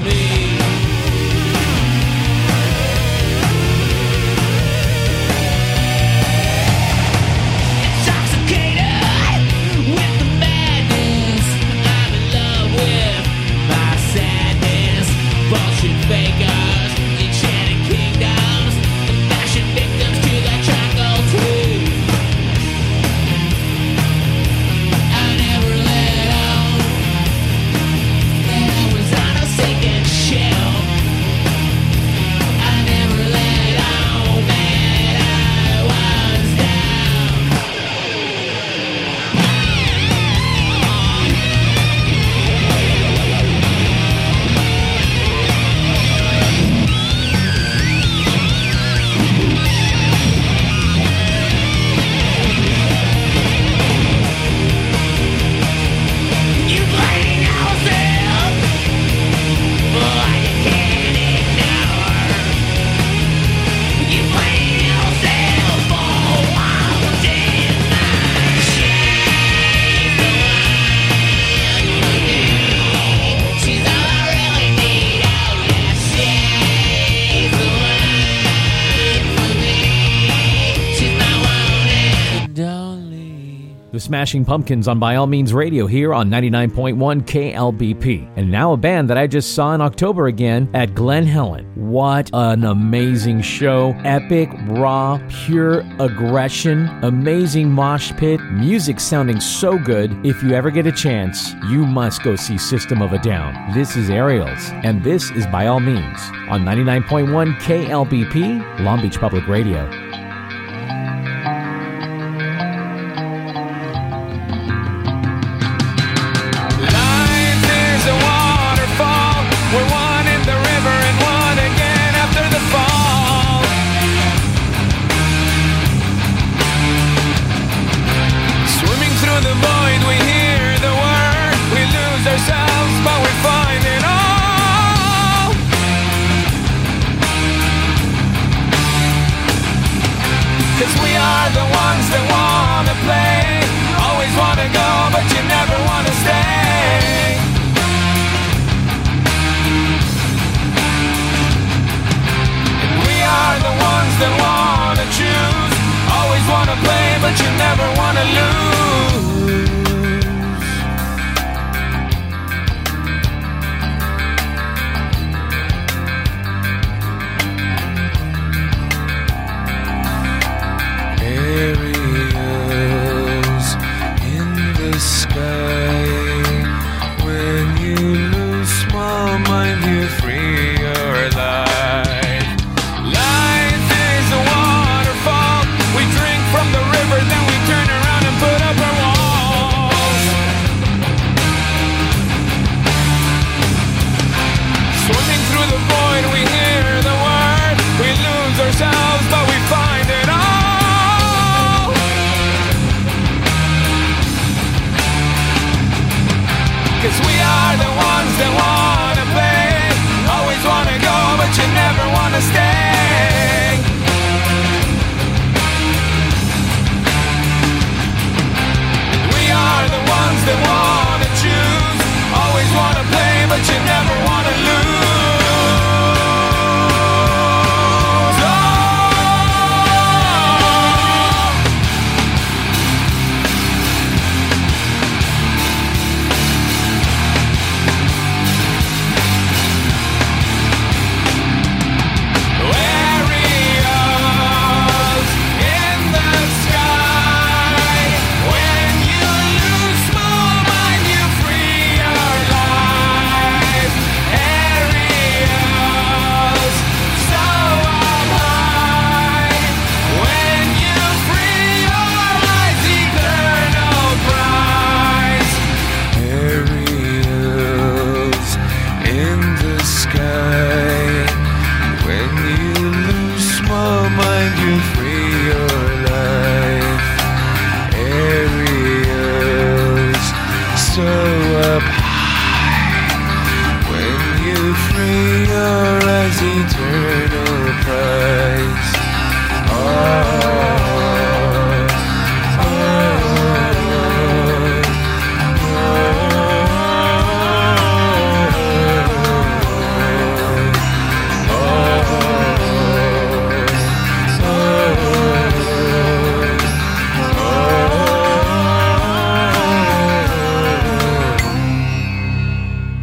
Smashing 84.21 84.45
Pumpkins 84.45 84.87
on 84.87 84.99
By 84.99 85.15
All 85.15 85.25
Means 85.25 85.51
Radio 85.51 85.87
here 85.87 86.13
on 86.13 86.29
99.1 86.29 87.23
KLBP. 87.23 88.31
And 88.35 88.51
now 88.51 88.71
a 88.71 88.77
band 88.77 89.09
that 89.09 89.17
I 89.17 89.25
just 89.25 89.55
saw 89.55 89.73
in 89.73 89.81
October 89.81 90.27
again 90.27 90.69
at 90.75 90.93
Glen 90.93 91.25
Helen. 91.25 91.65
What 91.73 92.29
an 92.31 92.63
amazing 92.63 93.41
show. 93.41 93.95
Epic, 94.03 94.51
raw, 94.67 95.19
pure 95.27 95.79
aggression, 95.97 96.87
amazing 97.03 97.71
mosh 97.71 98.11
pit, 98.15 98.39
music 98.51 98.99
sounding 98.99 99.39
so 99.39 99.79
good. 99.79 100.15
If 100.23 100.43
you 100.43 100.51
ever 100.53 100.69
get 100.69 100.85
a 100.85 100.91
chance, 100.91 101.55
you 101.71 101.87
must 101.87 102.21
go 102.21 102.35
see 102.35 102.59
System 102.59 103.01
of 103.01 103.13
a 103.13 103.17
Down. 103.17 103.73
This 103.73 103.95
is 103.95 104.11
Aerials, 104.11 104.69
and 104.83 105.03
this 105.03 105.31
is 105.31 105.47
By 105.47 105.65
All 105.65 105.79
Means 105.79 106.19
on 106.47 106.63
99.1 106.63 107.55
KLBP, 107.55 108.81
Long 108.81 109.01
Beach 109.01 109.19
Public 109.19 109.47
Radio. 109.47 110.10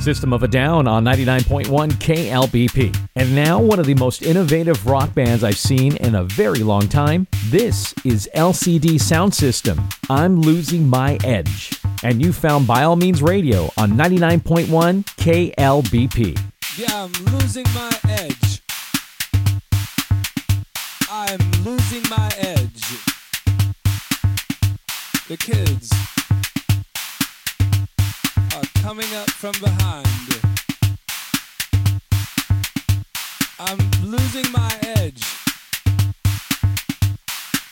System 0.09 0.32
of 0.32 0.42
a 0.42 0.48
Down 0.48 0.88
on 0.88 1.04
99.1 1.04 1.66
KLBP. 1.66 3.09
And 3.14 3.34
now, 3.34 3.61
one 3.61 3.78
of 3.78 3.84
the 3.84 3.92
most 3.92 4.22
innovative 4.22 4.86
rock 4.86 5.12
bands 5.12 5.44
I've 5.44 5.59
seen 5.59 5.98
in 5.98 6.14
a 6.14 6.24
very 6.24 6.61
long 6.61 6.88
time. 6.88 7.26
This 7.50 7.92
is 8.06 8.26
LCD 8.34 8.94
Soundsystem. 8.94 9.78
I'm 10.09 10.40
losing 10.40 10.88
my 10.88 11.18
edge. 11.24 11.78
And 12.02 12.24
you 12.24 12.32
found 12.32 12.66
By 12.66 12.84
All 12.84 12.96
Means 12.96 13.20
Radio 13.20 13.70
on 13.76 13.90
99.1 13.90 15.04
KLBP. 15.18 16.40
Yeah, 16.78 17.04
I'm 17.04 17.24
losing 17.26 17.66
my 17.74 18.07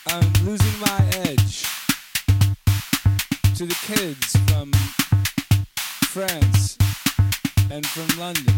I'm 0.09 0.31
losing 0.45 0.79
my 0.79 0.99
edge 1.25 1.63
to 3.57 3.65
the 3.65 3.77
kids 3.85 4.35
from 4.47 4.71
France 6.05 6.77
and 7.69 7.85
from 7.85 8.07
London. 8.17 8.53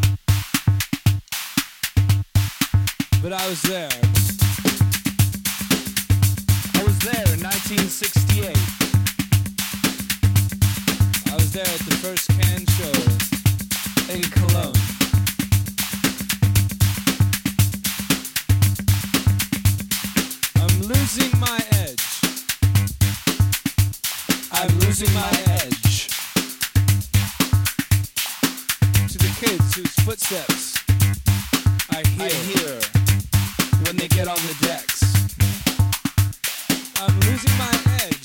But 3.24 3.34
I 3.34 3.48
was 3.50 3.62
there. 3.64 3.90
I 6.76 6.84
was 6.84 7.00
there 7.00 7.34
in 7.34 7.42
1968. 7.42 8.56
I 11.32 11.36
was 11.36 11.52
there 11.52 11.64
at 11.64 11.80
the 11.80 11.96
first 11.98 12.30
can 12.30 12.66
show 12.78 14.14
in 14.14 14.22
Cologne. 14.22 14.99
losing 20.90 21.40
my 21.40 21.60
edge. 21.74 22.04
I'm 24.52 24.70
losing 24.80 25.14
my 25.14 25.30
edge. 25.62 26.08
To 29.08 29.18
the 29.20 29.32
kids 29.40 29.76
whose 29.76 29.94
footsteps 30.04 30.78
I 31.92 32.02
hear, 32.08 32.26
I 32.26 32.30
hear 32.30 32.80
when 33.86 33.98
they 33.98 34.08
get 34.08 34.28
on 34.28 34.38
the 34.38 34.56
decks. 34.66 35.04
I'm 37.00 37.20
losing 37.20 37.56
my 37.60 37.74
edge. 38.02 38.19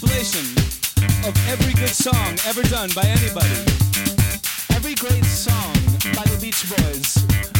compilation 0.00 0.44
of 1.26 1.34
every 1.48 1.72
good 1.74 1.88
song 1.88 2.36
ever 2.46 2.62
done 2.64 2.90
by 2.94 3.02
anybody. 3.02 3.48
Every 4.70 4.94
great 4.94 5.24
song 5.24 5.74
by 6.14 6.24
the 6.24 6.38
Beach 6.40 6.64
Boys 6.68 7.57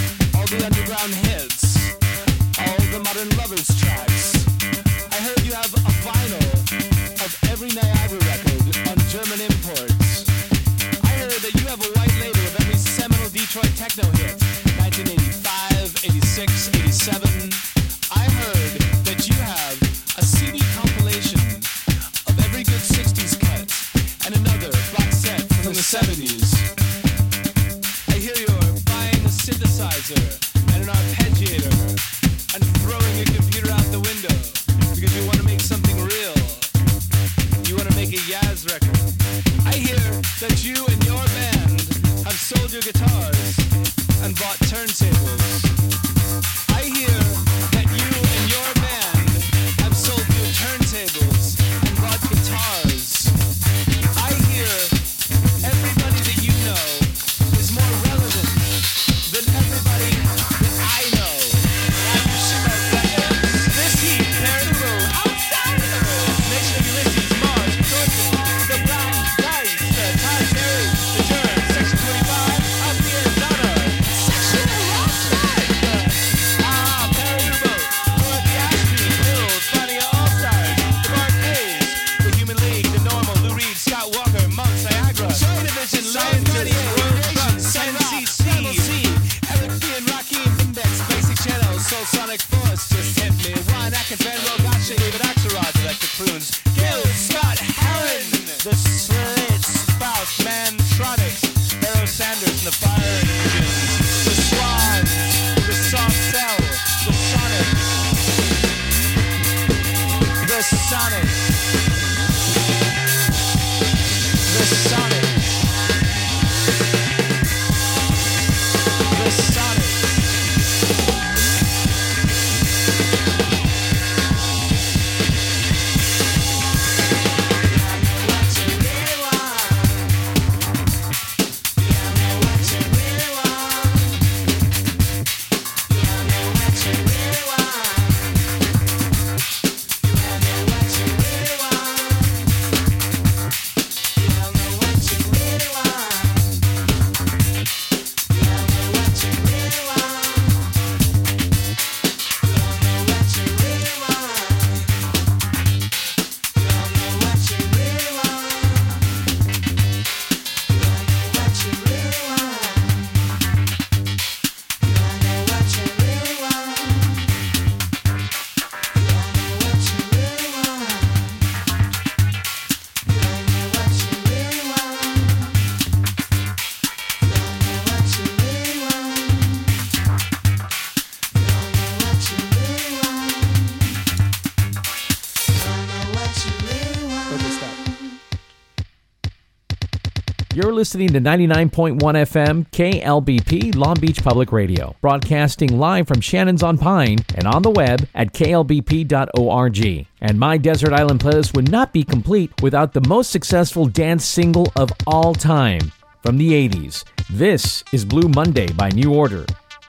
listening 190.78 191.08
to 191.08 191.20
99.1 191.20 191.98
FM 191.98 192.64
KLBP 192.70 193.74
Long 193.74 193.96
Beach 193.96 194.22
Public 194.22 194.52
Radio, 194.52 194.94
broadcasting 195.00 195.76
live 195.76 196.06
from 196.06 196.20
Shannon's 196.20 196.62
on 196.62 196.78
Pine 196.78 197.18
and 197.34 197.48
on 197.48 197.62
the 197.62 197.70
web 197.70 198.06
at 198.14 198.32
klbp.org. 198.32 200.06
And 200.20 200.38
My 200.38 200.56
Desert 200.56 200.92
Island 200.92 201.18
playlist 201.18 201.56
would 201.56 201.68
not 201.68 201.92
be 201.92 202.04
complete 202.04 202.52
without 202.62 202.92
the 202.92 203.00
most 203.08 203.32
successful 203.32 203.86
dance 203.86 204.24
single 204.24 204.72
of 204.76 204.92
all 205.04 205.34
time 205.34 205.90
from 206.22 206.38
the 206.38 206.52
80s. 206.68 207.02
This 207.28 207.82
is 207.92 208.04
Blue 208.04 208.28
Monday 208.28 208.70
by 208.70 208.90
New 208.90 209.12
Order. 209.12 209.46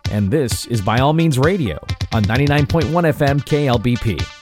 And 0.09 0.31
this 0.31 0.65
is 0.65 0.81
By 0.81 0.97
All 0.97 1.13
Means 1.13 1.37
Radio 1.37 1.77
on 2.13 2.23
99.1 2.23 2.85
FM 2.89 3.41
KLBP. 3.41 4.38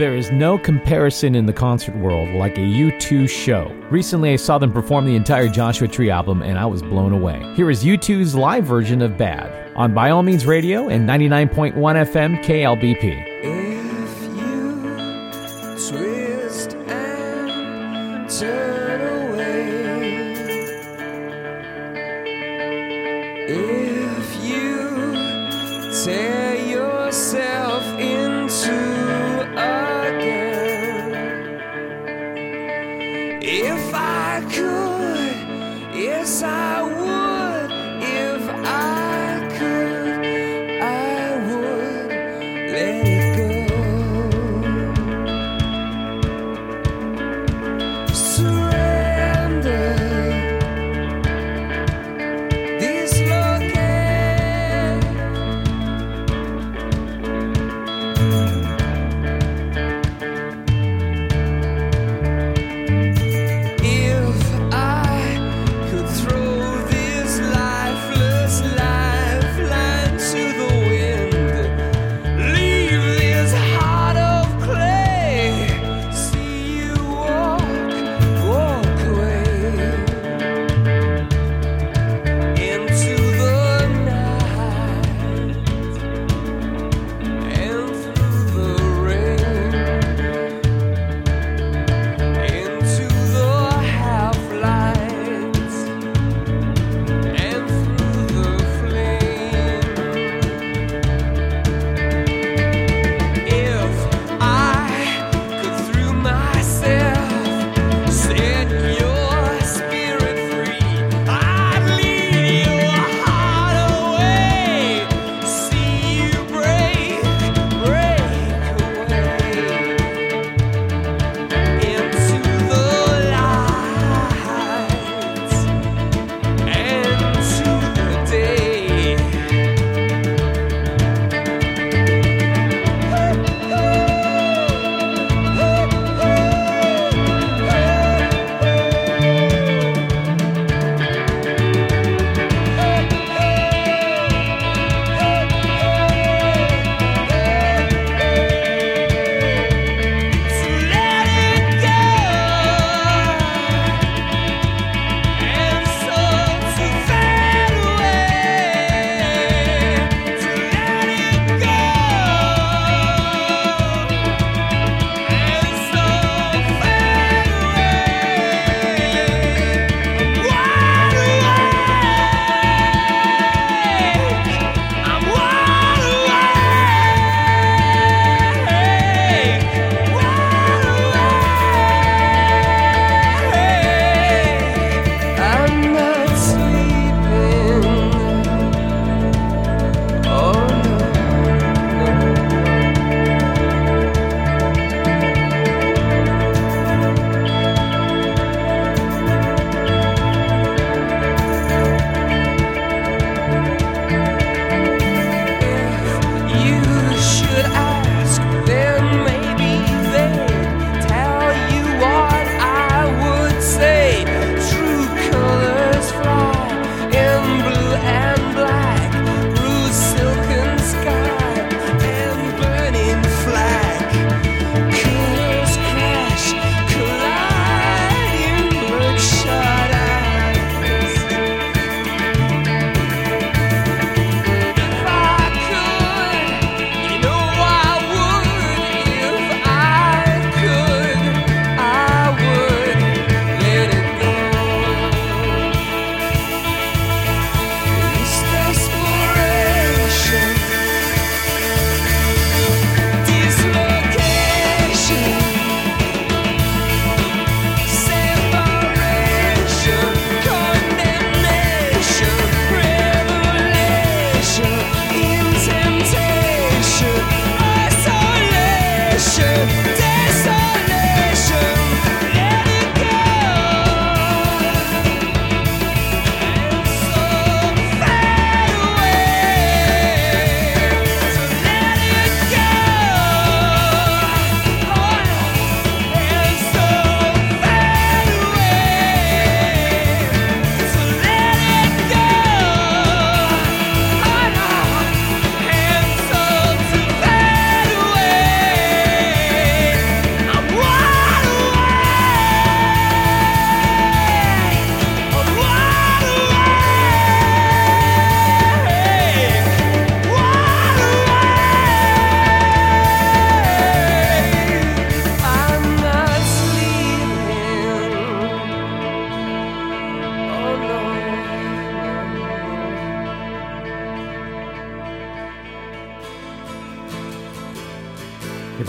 There 0.00 0.16
is 0.16 0.32
no 0.32 0.56
comparison 0.56 1.34
in 1.34 1.44
the 1.44 1.52
concert 1.52 1.94
world 1.94 2.30
like 2.30 2.56
a 2.56 2.62
U2 2.62 3.28
show. 3.28 3.70
Recently, 3.90 4.32
I 4.32 4.36
saw 4.36 4.56
them 4.56 4.72
perform 4.72 5.04
the 5.04 5.14
entire 5.14 5.46
Joshua 5.46 5.88
Tree 5.88 6.08
album 6.08 6.40
and 6.40 6.58
I 6.58 6.64
was 6.64 6.80
blown 6.80 7.12
away. 7.12 7.38
Here 7.54 7.68
is 7.70 7.84
U2's 7.84 8.34
live 8.34 8.64
version 8.64 9.02
of 9.02 9.18
Bad 9.18 9.70
on 9.76 9.92
By 9.92 10.08
All 10.08 10.22
Means 10.22 10.46
Radio 10.46 10.88
and 10.88 11.06
99.1 11.06 11.74
FM 11.74 12.42
KLBP. 12.42 13.26
If 13.42 14.22
you 14.38 14.80
twist 15.86 16.76
and 16.76 18.30
turn 18.30 18.79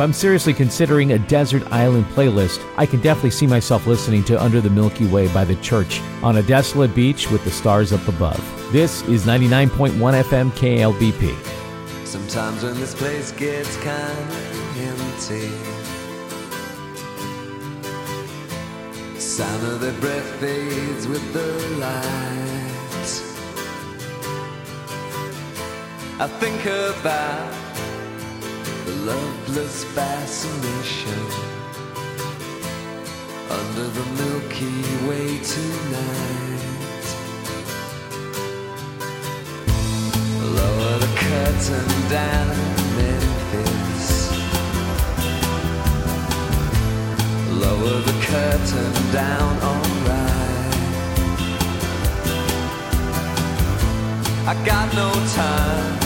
I'm 0.02 0.14
seriously 0.14 0.54
considering 0.56 1.12
a 1.12 1.20
desert 1.20 1.62
island 1.72 2.06
playlist, 2.06 2.60
I 2.76 2.88
can 2.88 3.02
definitely 3.02 3.30
see 3.30 3.46
myself 3.46 3.86
listening 3.86 4.24
to 4.24 4.42
Under 4.42 4.60
the 4.60 4.72
Milky 4.72 5.06
Way 5.06 5.32
by 5.32 5.44
The 5.44 5.58
Church 5.58 6.02
on 6.24 6.38
a 6.38 6.42
desolate 6.42 6.96
beach 6.96 7.30
with 7.30 7.44
the 7.44 7.52
stars 7.52 7.94
up 7.94 8.08
above. 8.08 8.42
This 8.72 9.04
is 9.04 9.28
99.1 9.28 9.92
FM 10.24 10.50
KLBP. 10.54 11.36
Sometimes 12.04 12.64
when 12.64 12.80
this 12.80 12.96
place 12.96 13.32
gets 13.34 13.78
kind 13.84 14.32
of 14.32 14.78
empty, 14.80 15.50
sound 19.20 19.64
of 19.68 19.82
their 19.82 19.94
breath 20.00 20.26
fades 20.40 21.06
with 21.06 21.32
the 21.32 21.46
light. 21.78 22.02
I 26.20 26.28
think 26.40 26.66
about 26.66 27.61
loveless 29.52 29.84
fascination 29.84 31.20
under 33.50 33.88
the 33.88 34.06
Milky 34.20 34.82
Way 35.08 35.40
tonight. 35.44 36.62
Lower 40.56 41.00
the 41.00 41.12
curtain 41.18 41.88
down 42.10 42.48
in 42.50 42.76
Memphis. 42.96 44.32
Lower 47.52 47.98
the 48.02 48.18
curtain 48.22 48.94
down, 49.12 49.52
alright. 49.70 50.76
I 54.48 54.54
got 54.66 54.94
no 54.94 55.12
time 55.36 56.01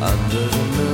under 0.00 0.48
the 0.48 0.64
Milky 0.76 0.93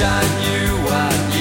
Wish 0.00 0.08
I 0.08 0.22
knew 0.40 0.84
what 0.84 1.34
you 1.34 1.39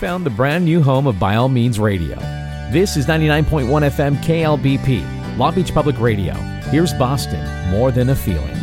found 0.00 0.24
the 0.24 0.30
brand 0.30 0.64
new 0.64 0.82
home 0.82 1.06
of 1.06 1.18
By 1.18 1.34
All 1.34 1.50
Means 1.50 1.78
Radio. 1.78 2.16
This 2.72 2.96
is 2.96 3.04
99.1 3.04 3.66
FM 3.66 4.16
KLBP, 4.22 5.36
Long 5.36 5.54
Beach 5.54 5.74
Public 5.74 6.00
Radio. 6.00 6.32
Here's 6.70 6.94
Boston, 6.94 7.44
More 7.70 7.92
Than 7.92 8.08
a 8.08 8.16
Feeling. 8.16 8.59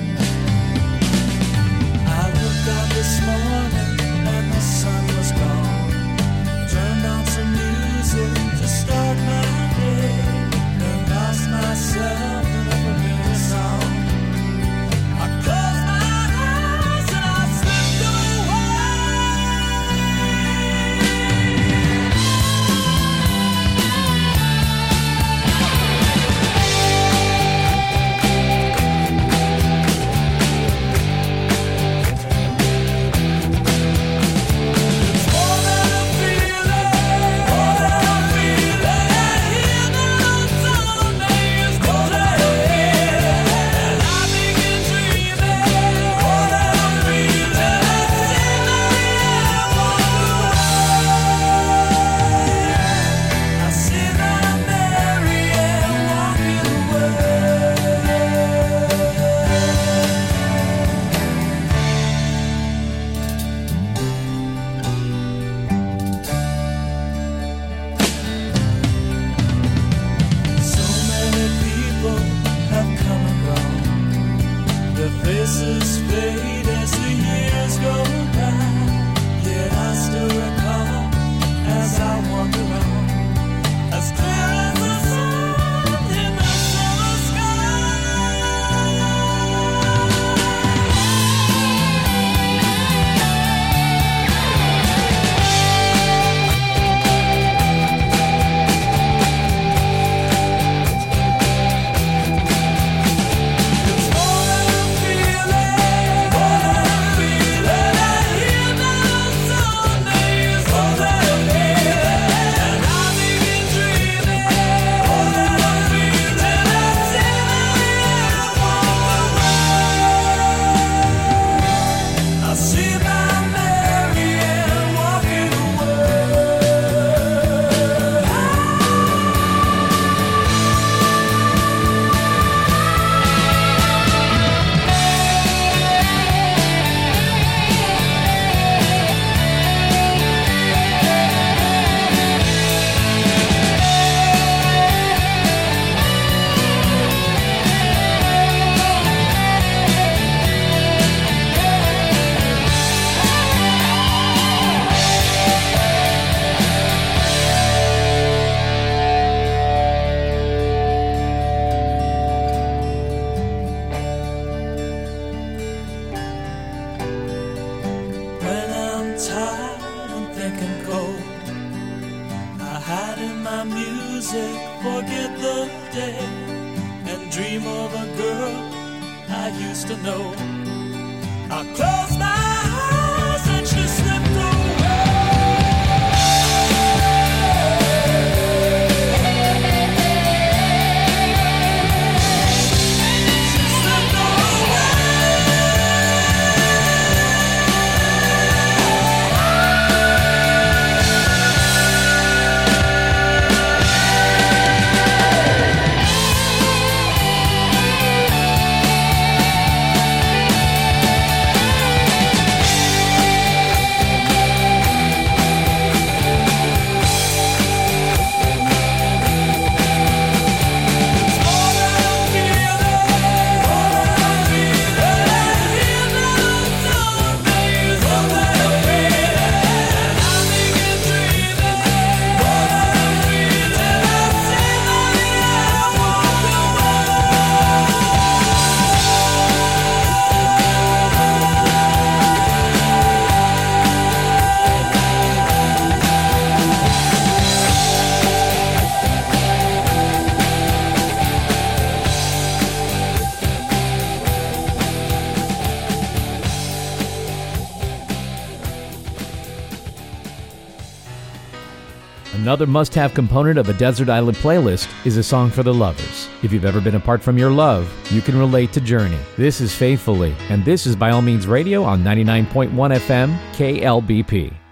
Another 262.58 262.72
must 262.72 262.96
have 262.96 263.14
component 263.14 263.60
of 263.60 263.70
a 263.70 263.74
Desert 263.74 264.10
Island 264.10 264.36
playlist 264.38 264.90
is 265.06 265.16
a 265.16 265.22
song 265.22 265.52
for 265.52 265.62
the 265.62 265.72
lovers. 265.72 266.28
If 266.42 266.52
you've 266.52 266.66
ever 266.66 266.82
been 266.82 266.96
apart 266.96 267.22
from 267.22 267.38
your 267.38 267.52
love, 267.52 267.88
you 268.12 268.20
can 268.20 268.36
relate 268.36 268.74
to 268.74 268.82
Journey. 268.82 269.20
This 269.38 269.62
is 269.62 269.76
Faithfully, 269.76 270.36
and 270.50 270.66
this 270.66 270.88
is 270.88 270.96
By 270.96 271.12
All 271.12 271.22
Means 271.22 271.46
Radio 271.46 271.84
on 271.84 272.04
99.1 272.04 272.72
FM 272.72 273.38
KLBP. 273.52 274.67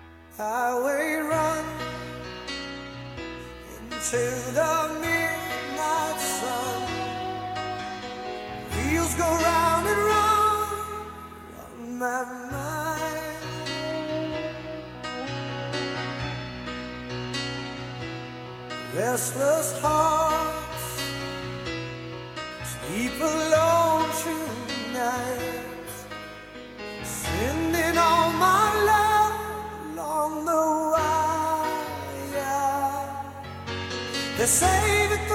restless 18.95 19.77
hearts 19.81 21.03
sleep 22.63 23.11
alone 23.19 24.09
tonight, 24.23 25.91
sending 27.03 27.97
all 27.97 28.31
my 28.31 28.63
love 28.91 29.35
along 29.91 30.45
the 30.45 30.61
wire. 30.93 32.39
They 34.37 34.45
say 34.45 35.07
that. 35.09 35.25
The 35.27 35.34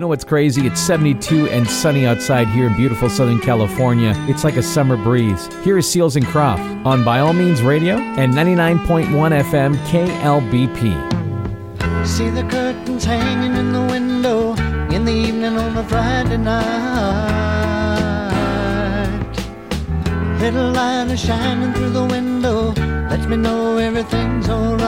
You 0.00 0.04
know 0.04 0.08
what's 0.08 0.24
crazy? 0.24 0.66
It's 0.66 0.80
72 0.80 1.50
and 1.50 1.68
sunny 1.68 2.06
outside 2.06 2.48
here 2.48 2.66
in 2.66 2.74
beautiful 2.74 3.10
Southern 3.10 3.38
California. 3.38 4.14
It's 4.30 4.44
like 4.44 4.56
a 4.56 4.62
summer 4.62 4.96
breeze. 4.96 5.50
Here 5.62 5.76
is 5.76 5.86
Seals 5.86 6.16
and 6.16 6.24
Croft 6.24 6.62
on 6.86 7.04
By 7.04 7.20
All 7.20 7.34
Means 7.34 7.60
Radio 7.60 7.96
and 7.96 8.32
99.1 8.32 9.10
FM 9.10 9.76
KLBP. 9.90 10.96
See 12.06 12.30
the 12.30 12.44
curtains 12.44 13.04
hanging 13.04 13.54
in 13.58 13.74
the 13.74 13.82
window 13.82 14.54
in 14.90 15.04
the 15.04 15.12
evening 15.12 15.58
on 15.58 15.76
a 15.76 15.84
Friday 15.84 16.38
night. 16.38 16.56
Little 20.40 20.70
light 20.70 21.10
is 21.10 21.20
shining 21.20 21.74
through 21.74 21.90
the 21.90 22.06
window, 22.06 22.72
lets 23.10 23.26
me 23.26 23.36
know 23.36 23.76
everything's 23.76 24.48
alright. 24.48 24.80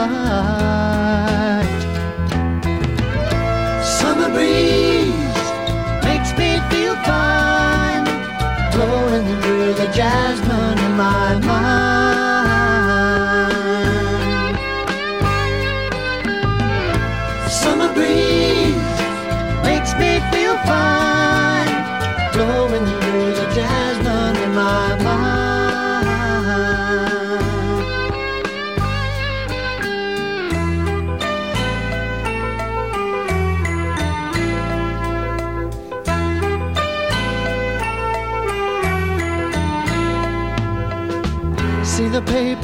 Summer 3.83 4.31
breeze 4.31 4.72
through 9.41 9.73
the 9.73 9.87
jasmine 9.93 10.79
in 10.79 10.97
my 10.97 11.39
mind. 11.39 11.92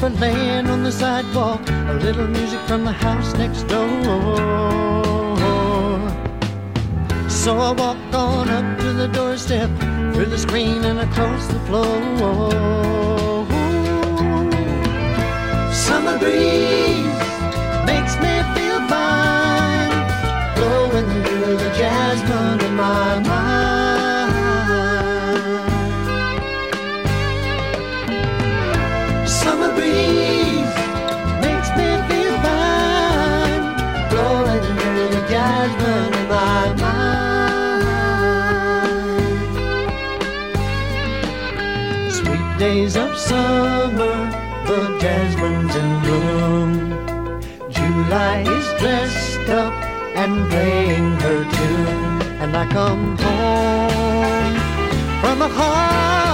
Paper 0.00 0.20
laying 0.20 0.66
on 0.66 0.82
the 0.82 0.92
sidewalk, 0.92 1.60
a 1.68 1.94
little 2.00 2.26
music 2.26 2.60
from 2.60 2.84
the 2.84 2.92
house 2.92 3.34
next 3.34 3.64
door. 3.64 3.88
So 7.28 7.58
I 7.58 7.72
walk 7.72 7.98
on 8.14 8.48
up 8.48 8.80
to 8.80 8.92
the 8.92 9.08
doorstep, 9.08 9.70
through 10.14 10.26
the 10.26 10.38
screen 10.38 10.84
and 10.84 11.00
across 11.00 11.46
the 11.48 11.60
floor. 11.60 12.00
Summer 15.72 16.18
breeze 16.18 17.20
makes 17.86 18.16
me 18.20 18.59
summer, 43.30 44.16
the 44.68 44.80
jasmine's 45.00 45.74
in 45.82 45.90
bloom. 46.04 46.72
July 47.76 48.36
is 48.56 48.66
dressed 48.80 49.48
up 49.62 49.74
and 50.22 50.32
playing 50.50 51.10
her 51.24 51.40
tune, 51.56 52.22
and 52.42 52.50
I 52.62 52.64
come 52.78 53.04
home 53.24 54.54
from 55.22 55.42
a 55.48 55.50
hard 55.58 56.29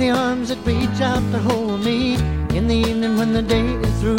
the 0.00 0.08
arms 0.08 0.48
that 0.48 0.58
reach 0.64 1.00
out 1.02 1.22
to 1.30 1.38
hold 1.40 1.84
me 1.84 2.14
in 2.56 2.66
the 2.68 2.74
evening 2.74 3.18
when 3.18 3.34
the 3.34 3.42
day 3.42 3.66
is 3.66 4.00
through. 4.00 4.16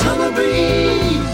Summer 0.00 0.30
breeze 0.36 1.32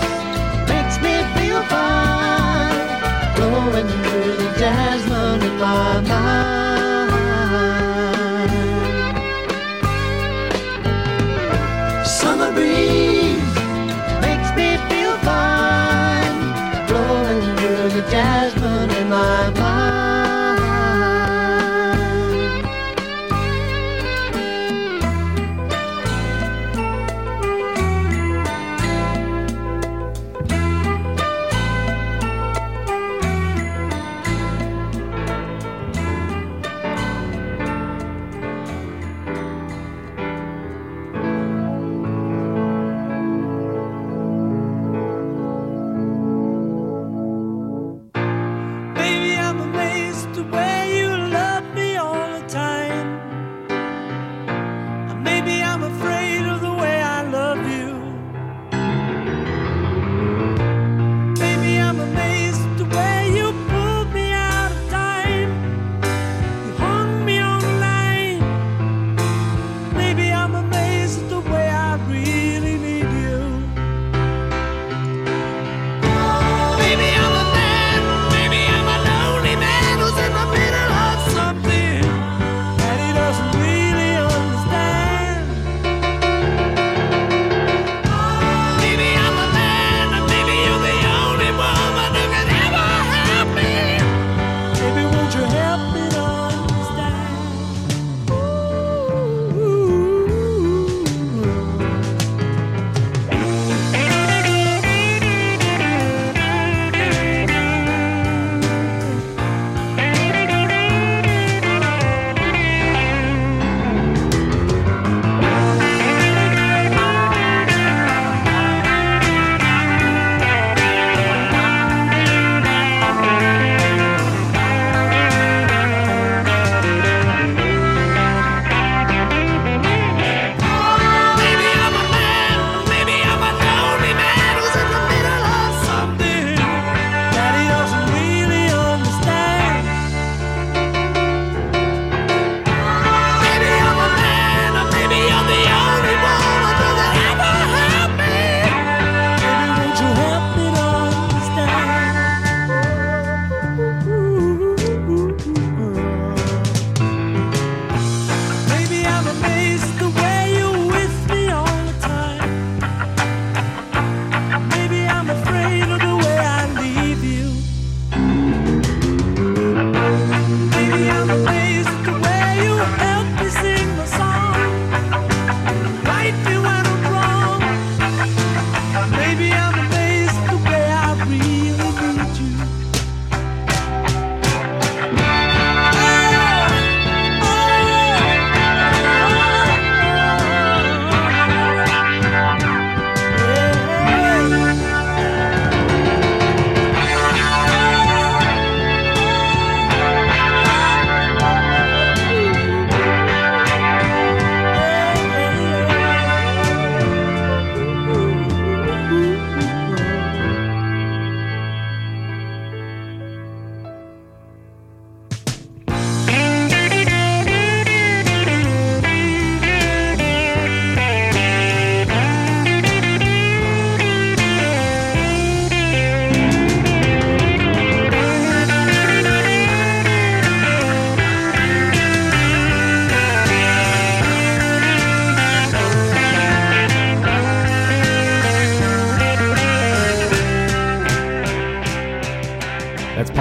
makes 0.71 0.97
me 1.03 1.15
feel 1.35 1.63
fine, 1.75 2.87
blowing 3.35 3.89
through 3.89 4.37
the 4.43 4.55
jasmine 4.57 5.43
in 5.43 5.59
my 5.59 6.01
mind. 6.03 6.56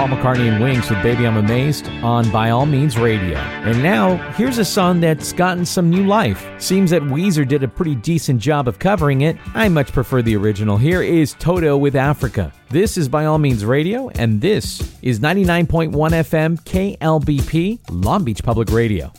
Paul 0.06 0.18
McCartney 0.18 0.52
and 0.52 0.62
Wings 0.62 0.88
with 0.88 1.02
Baby 1.02 1.26
I'm 1.26 1.36
Amazed 1.36 1.88
on 1.88 2.30
By 2.30 2.50
All 2.50 2.64
Means 2.64 2.96
Radio. 2.96 3.36
And 3.38 3.82
now, 3.82 4.16
here's 4.34 4.58
a 4.58 4.64
song 4.64 5.00
that's 5.00 5.32
gotten 5.32 5.66
some 5.66 5.90
new 5.90 6.06
life. 6.06 6.46
Seems 6.58 6.92
that 6.92 7.02
Weezer 7.02 7.46
did 7.46 7.64
a 7.64 7.68
pretty 7.68 7.96
decent 7.96 8.40
job 8.40 8.68
of 8.68 8.78
covering 8.78 9.22
it. 9.22 9.36
I 9.54 9.68
much 9.68 9.90
prefer 9.90 10.22
the 10.22 10.36
original. 10.36 10.76
Here 10.76 11.02
is 11.02 11.34
Toto 11.40 11.76
with 11.76 11.96
Africa. 11.96 12.52
This 12.68 12.96
is 12.96 13.08
By 13.08 13.24
All 13.24 13.38
Means 13.38 13.64
Radio, 13.64 14.08
and 14.10 14.40
this 14.40 14.96
is 15.02 15.18
99.1 15.18 15.90
FM 15.90 16.60
KLBP, 16.62 17.80
Long 17.90 18.22
Beach 18.22 18.44
Public 18.44 18.70
Radio. 18.70 19.12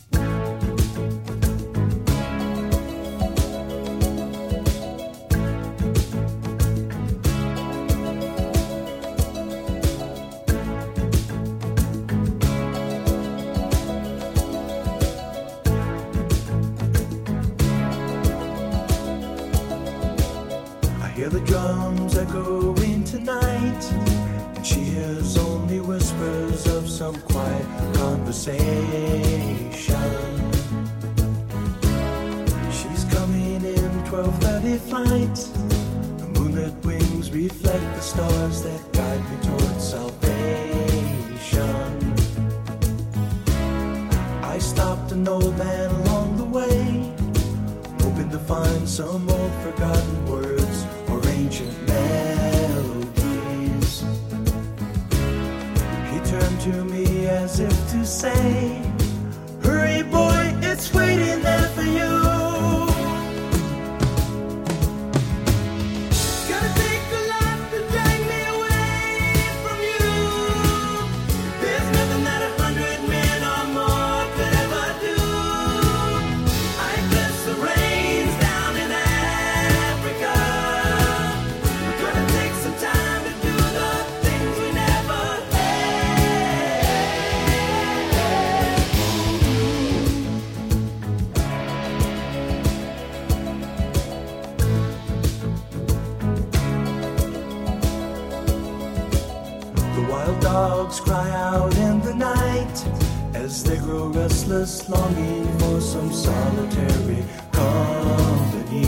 longing 104.90 105.46
for 105.60 105.82
some 105.82 106.12
solitary 106.12 107.24
company. 107.52 108.86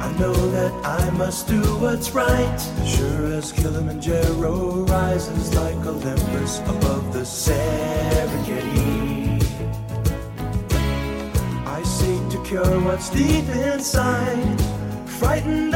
I 0.00 0.12
know 0.18 0.34
that 0.50 0.72
I 0.84 1.10
must 1.10 1.46
do 1.48 1.60
what's 1.80 2.10
right. 2.12 2.58
Sure 2.86 3.32
as 3.32 3.52
Kilimanjaro 3.52 4.84
rises 4.86 5.54
like 5.54 5.76
Olympus 5.86 6.60
above 6.60 7.12
the 7.12 7.20
Serengeti. 7.20 8.74
I 11.66 11.82
seek 11.82 12.28
to 12.30 12.42
cure 12.44 12.80
what's 12.80 13.10
deep 13.10 13.48
inside. 13.48 14.60
Frightened 15.06 15.73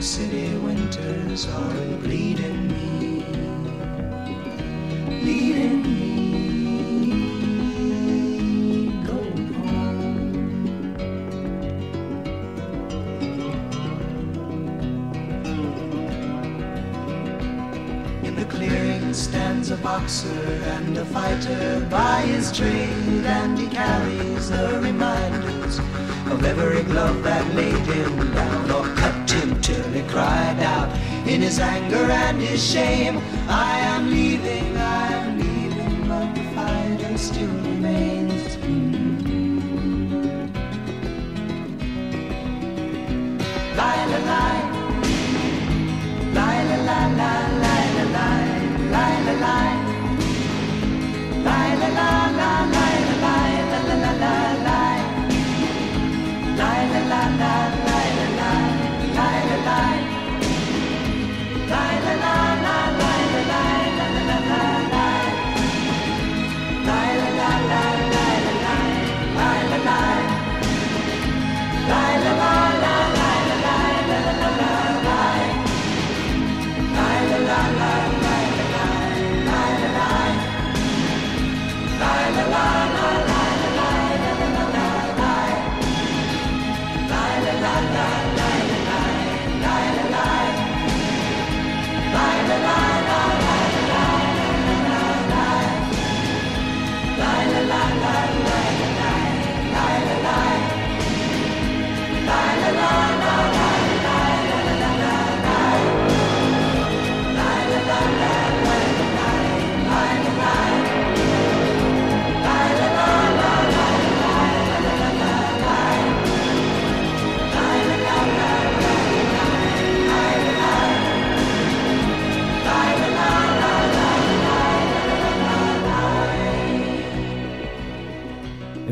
City 0.00 0.56
winters 0.56 1.46
are 1.46 1.96
bleeding 1.98 2.68
me, 2.68 3.22
bleeding 5.20 5.82
me. 5.82 7.10
Home. 9.06 9.46
In 18.24 18.34
the 18.36 18.46
clearing 18.46 19.12
stands 19.12 19.70
a 19.70 19.76
boxer 19.76 20.28
and 20.28 20.96
a 20.96 21.04
fighter 21.04 21.86
by 21.90 22.22
his 22.22 22.50
trade, 22.50 23.26
and 23.26 23.58
he 23.58 23.68
carries 23.68 24.48
the 24.48 24.80
reminders 24.82 25.78
of 26.32 26.42
every 26.42 26.84
glove 26.84 27.22
that 27.22 27.54
laid 27.54 27.84
him 27.86 28.32
down 28.32 28.99
cried 30.10 30.58
out 30.60 30.90
in 31.28 31.40
his 31.40 31.58
anger 31.60 32.10
and 32.10 32.40
his 32.40 32.62
shame, 32.62 33.18
I 33.48 33.78
am 33.78 34.10
leaving, 34.10 34.76
I 34.76 35.12
am 35.12 35.38
leaving, 35.38 36.08
but 36.08 36.34
the 36.34 36.42
fight 36.54 37.18
still. 37.18 37.49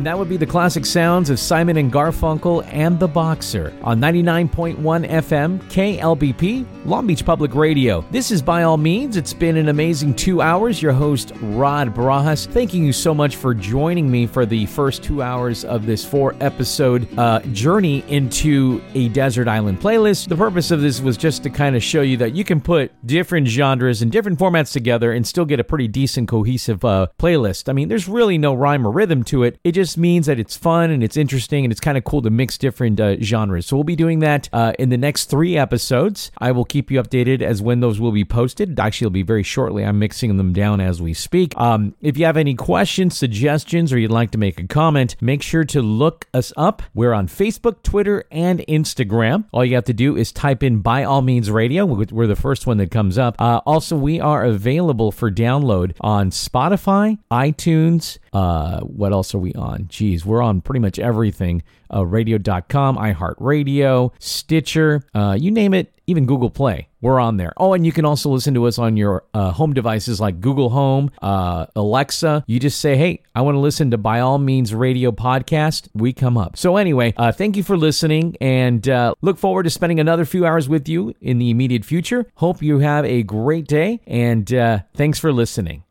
That 0.08 0.18
would 0.18 0.30
be 0.30 0.38
the 0.38 0.46
classic 0.46 0.86
sounds 0.86 1.28
of 1.28 1.38
Simon 1.38 1.76
and 1.76 1.92
Garfunkel 1.92 2.66
and 2.72 2.98
the 2.98 3.06
Boxer 3.06 3.74
on 3.82 4.00
99.1 4.00 4.78
FM 5.06 5.58
KLBP, 5.64 6.66
Long 6.86 7.06
Beach 7.06 7.26
Public 7.26 7.54
Radio. 7.54 8.02
This 8.10 8.30
is 8.30 8.40
By 8.40 8.62
All 8.62 8.78
Means. 8.78 9.18
It's 9.18 9.34
been 9.34 9.58
an 9.58 9.68
amazing 9.68 10.14
two 10.14 10.40
hours. 10.40 10.80
Your 10.80 10.94
host, 10.94 11.34
Rod 11.42 11.94
Barajas. 11.94 12.46
Thanking 12.46 12.86
you 12.86 12.92
so 12.94 13.12
much 13.12 13.36
for 13.36 13.52
joining 13.52 14.10
me 14.10 14.26
for 14.26 14.46
the 14.46 14.64
first 14.64 15.02
two 15.02 15.20
hours 15.20 15.66
of 15.66 15.84
this 15.84 16.06
four 16.06 16.34
episode 16.40 17.06
uh, 17.18 17.40
journey 17.52 18.02
into 18.08 18.80
a 18.94 19.10
desert 19.10 19.46
island 19.46 19.78
playlist. 19.78 20.28
The 20.28 20.36
purpose 20.36 20.70
of 20.70 20.80
this 20.80 21.02
was 21.02 21.18
just 21.18 21.42
to 21.42 21.50
kind 21.50 21.76
of 21.76 21.82
show 21.82 22.00
you 22.00 22.16
that 22.16 22.32
you 22.34 22.44
can 22.44 22.62
put 22.62 22.92
different 23.06 23.46
genres 23.46 24.00
and 24.00 24.10
different 24.10 24.38
formats 24.38 24.72
together 24.72 25.12
and 25.12 25.26
still 25.26 25.44
get 25.44 25.60
a 25.60 25.64
pretty 25.64 25.86
decent, 25.86 26.28
cohesive 26.28 26.82
uh, 26.82 27.08
playlist. 27.18 27.68
I 27.68 27.74
mean, 27.74 27.88
there's 27.88 28.08
really 28.08 28.38
no 28.38 28.54
rhyme 28.54 28.86
or 28.86 28.90
rhythm 28.90 29.22
to 29.24 29.42
it. 29.42 29.60
It 29.64 29.72
just 29.72 29.97
means 29.98 30.26
that 30.26 30.38
it's 30.38 30.56
fun 30.56 30.90
and 30.90 31.02
it's 31.02 31.16
interesting 31.16 31.64
and 31.64 31.72
it's 31.72 31.80
kind 31.80 31.98
of 31.98 32.04
cool 32.04 32.22
to 32.22 32.30
mix 32.30 32.56
different 32.56 33.00
uh, 33.00 33.16
genres. 33.20 33.66
So 33.66 33.76
we'll 33.76 33.84
be 33.84 33.96
doing 33.96 34.20
that 34.20 34.48
uh, 34.52 34.72
in 34.78 34.88
the 34.88 34.96
next 34.96 35.26
three 35.26 35.56
episodes. 35.56 36.30
I 36.38 36.52
will 36.52 36.64
keep 36.64 36.90
you 36.90 37.02
updated 37.02 37.42
as 37.42 37.60
when 37.60 37.80
those 37.80 38.00
will 38.00 38.12
be 38.12 38.24
posted. 38.24 38.78
Actually, 38.78 39.06
it'll 39.06 39.14
be 39.14 39.22
very 39.22 39.42
shortly. 39.42 39.84
I'm 39.84 39.98
mixing 39.98 40.36
them 40.36 40.52
down 40.52 40.80
as 40.80 41.02
we 41.02 41.14
speak. 41.14 41.56
Um, 41.58 41.94
if 42.00 42.16
you 42.16 42.24
have 42.24 42.36
any 42.36 42.54
questions, 42.54 43.16
suggestions, 43.16 43.92
or 43.92 43.98
you'd 43.98 44.10
like 44.10 44.30
to 44.32 44.38
make 44.38 44.60
a 44.60 44.66
comment, 44.66 45.16
make 45.20 45.42
sure 45.42 45.64
to 45.64 45.82
look 45.82 46.26
us 46.32 46.52
up. 46.56 46.82
We're 46.94 47.12
on 47.12 47.28
Facebook, 47.28 47.82
Twitter, 47.82 48.24
and 48.30 48.60
Instagram. 48.68 49.44
All 49.52 49.64
you 49.64 49.74
have 49.74 49.84
to 49.84 49.92
do 49.92 50.16
is 50.16 50.32
type 50.32 50.62
in 50.62 50.80
By 50.80 51.04
All 51.04 51.22
Means 51.22 51.50
Radio. 51.50 51.84
We're 51.84 52.26
the 52.26 52.36
first 52.36 52.66
one 52.66 52.78
that 52.78 52.90
comes 52.90 53.18
up. 53.18 53.40
Uh, 53.40 53.60
also, 53.66 53.96
we 53.96 54.20
are 54.20 54.44
available 54.44 55.12
for 55.12 55.30
download 55.30 55.94
on 56.00 56.30
Spotify, 56.30 57.18
iTunes. 57.30 58.18
Uh, 58.32 58.80
what 58.80 59.12
else 59.12 59.34
are 59.34 59.38
we 59.38 59.52
on? 59.54 59.86
Geez, 59.88 60.24
we're 60.24 60.42
on 60.42 60.60
pretty 60.60 60.80
much 60.80 60.98
everything. 60.98 61.62
Uh, 61.92 62.04
radio.com, 62.04 62.98
iHeartRadio, 62.98 64.12
Stitcher, 64.18 65.02
uh, 65.14 65.36
you 65.40 65.50
name 65.50 65.72
it, 65.72 65.94
even 66.06 66.26
Google 66.26 66.50
Play. 66.50 66.88
We're 67.00 67.20
on 67.20 67.36
there. 67.36 67.52
Oh, 67.56 67.74
and 67.74 67.86
you 67.86 67.92
can 67.92 68.04
also 68.04 68.28
listen 68.28 68.54
to 68.54 68.66
us 68.66 68.78
on 68.78 68.96
your 68.96 69.24
uh, 69.32 69.52
home 69.52 69.72
devices 69.72 70.20
like 70.20 70.40
Google 70.40 70.70
Home, 70.70 71.10
uh, 71.22 71.66
Alexa. 71.76 72.44
You 72.46 72.58
just 72.58 72.80
say, 72.80 72.96
hey, 72.96 73.22
I 73.34 73.42
want 73.42 73.54
to 73.54 73.60
listen 73.60 73.90
to 73.92 73.98
By 73.98 74.20
All 74.20 74.38
Means 74.38 74.74
Radio 74.74 75.12
podcast. 75.12 75.88
We 75.94 76.12
come 76.12 76.36
up. 76.36 76.56
So, 76.56 76.76
anyway, 76.76 77.14
uh, 77.16 77.32
thank 77.32 77.56
you 77.56 77.62
for 77.62 77.76
listening 77.76 78.36
and 78.40 78.86
uh, 78.88 79.14
look 79.22 79.38
forward 79.38 79.62
to 79.62 79.70
spending 79.70 80.00
another 80.00 80.24
few 80.24 80.44
hours 80.44 80.68
with 80.68 80.88
you 80.88 81.14
in 81.20 81.38
the 81.38 81.50
immediate 81.50 81.84
future. 81.84 82.26
Hope 82.34 82.62
you 82.62 82.80
have 82.80 83.04
a 83.04 83.22
great 83.22 83.66
day 83.66 84.00
and 84.06 84.52
uh, 84.52 84.80
thanks 84.94 85.18
for 85.18 85.32
listening. 85.32 85.84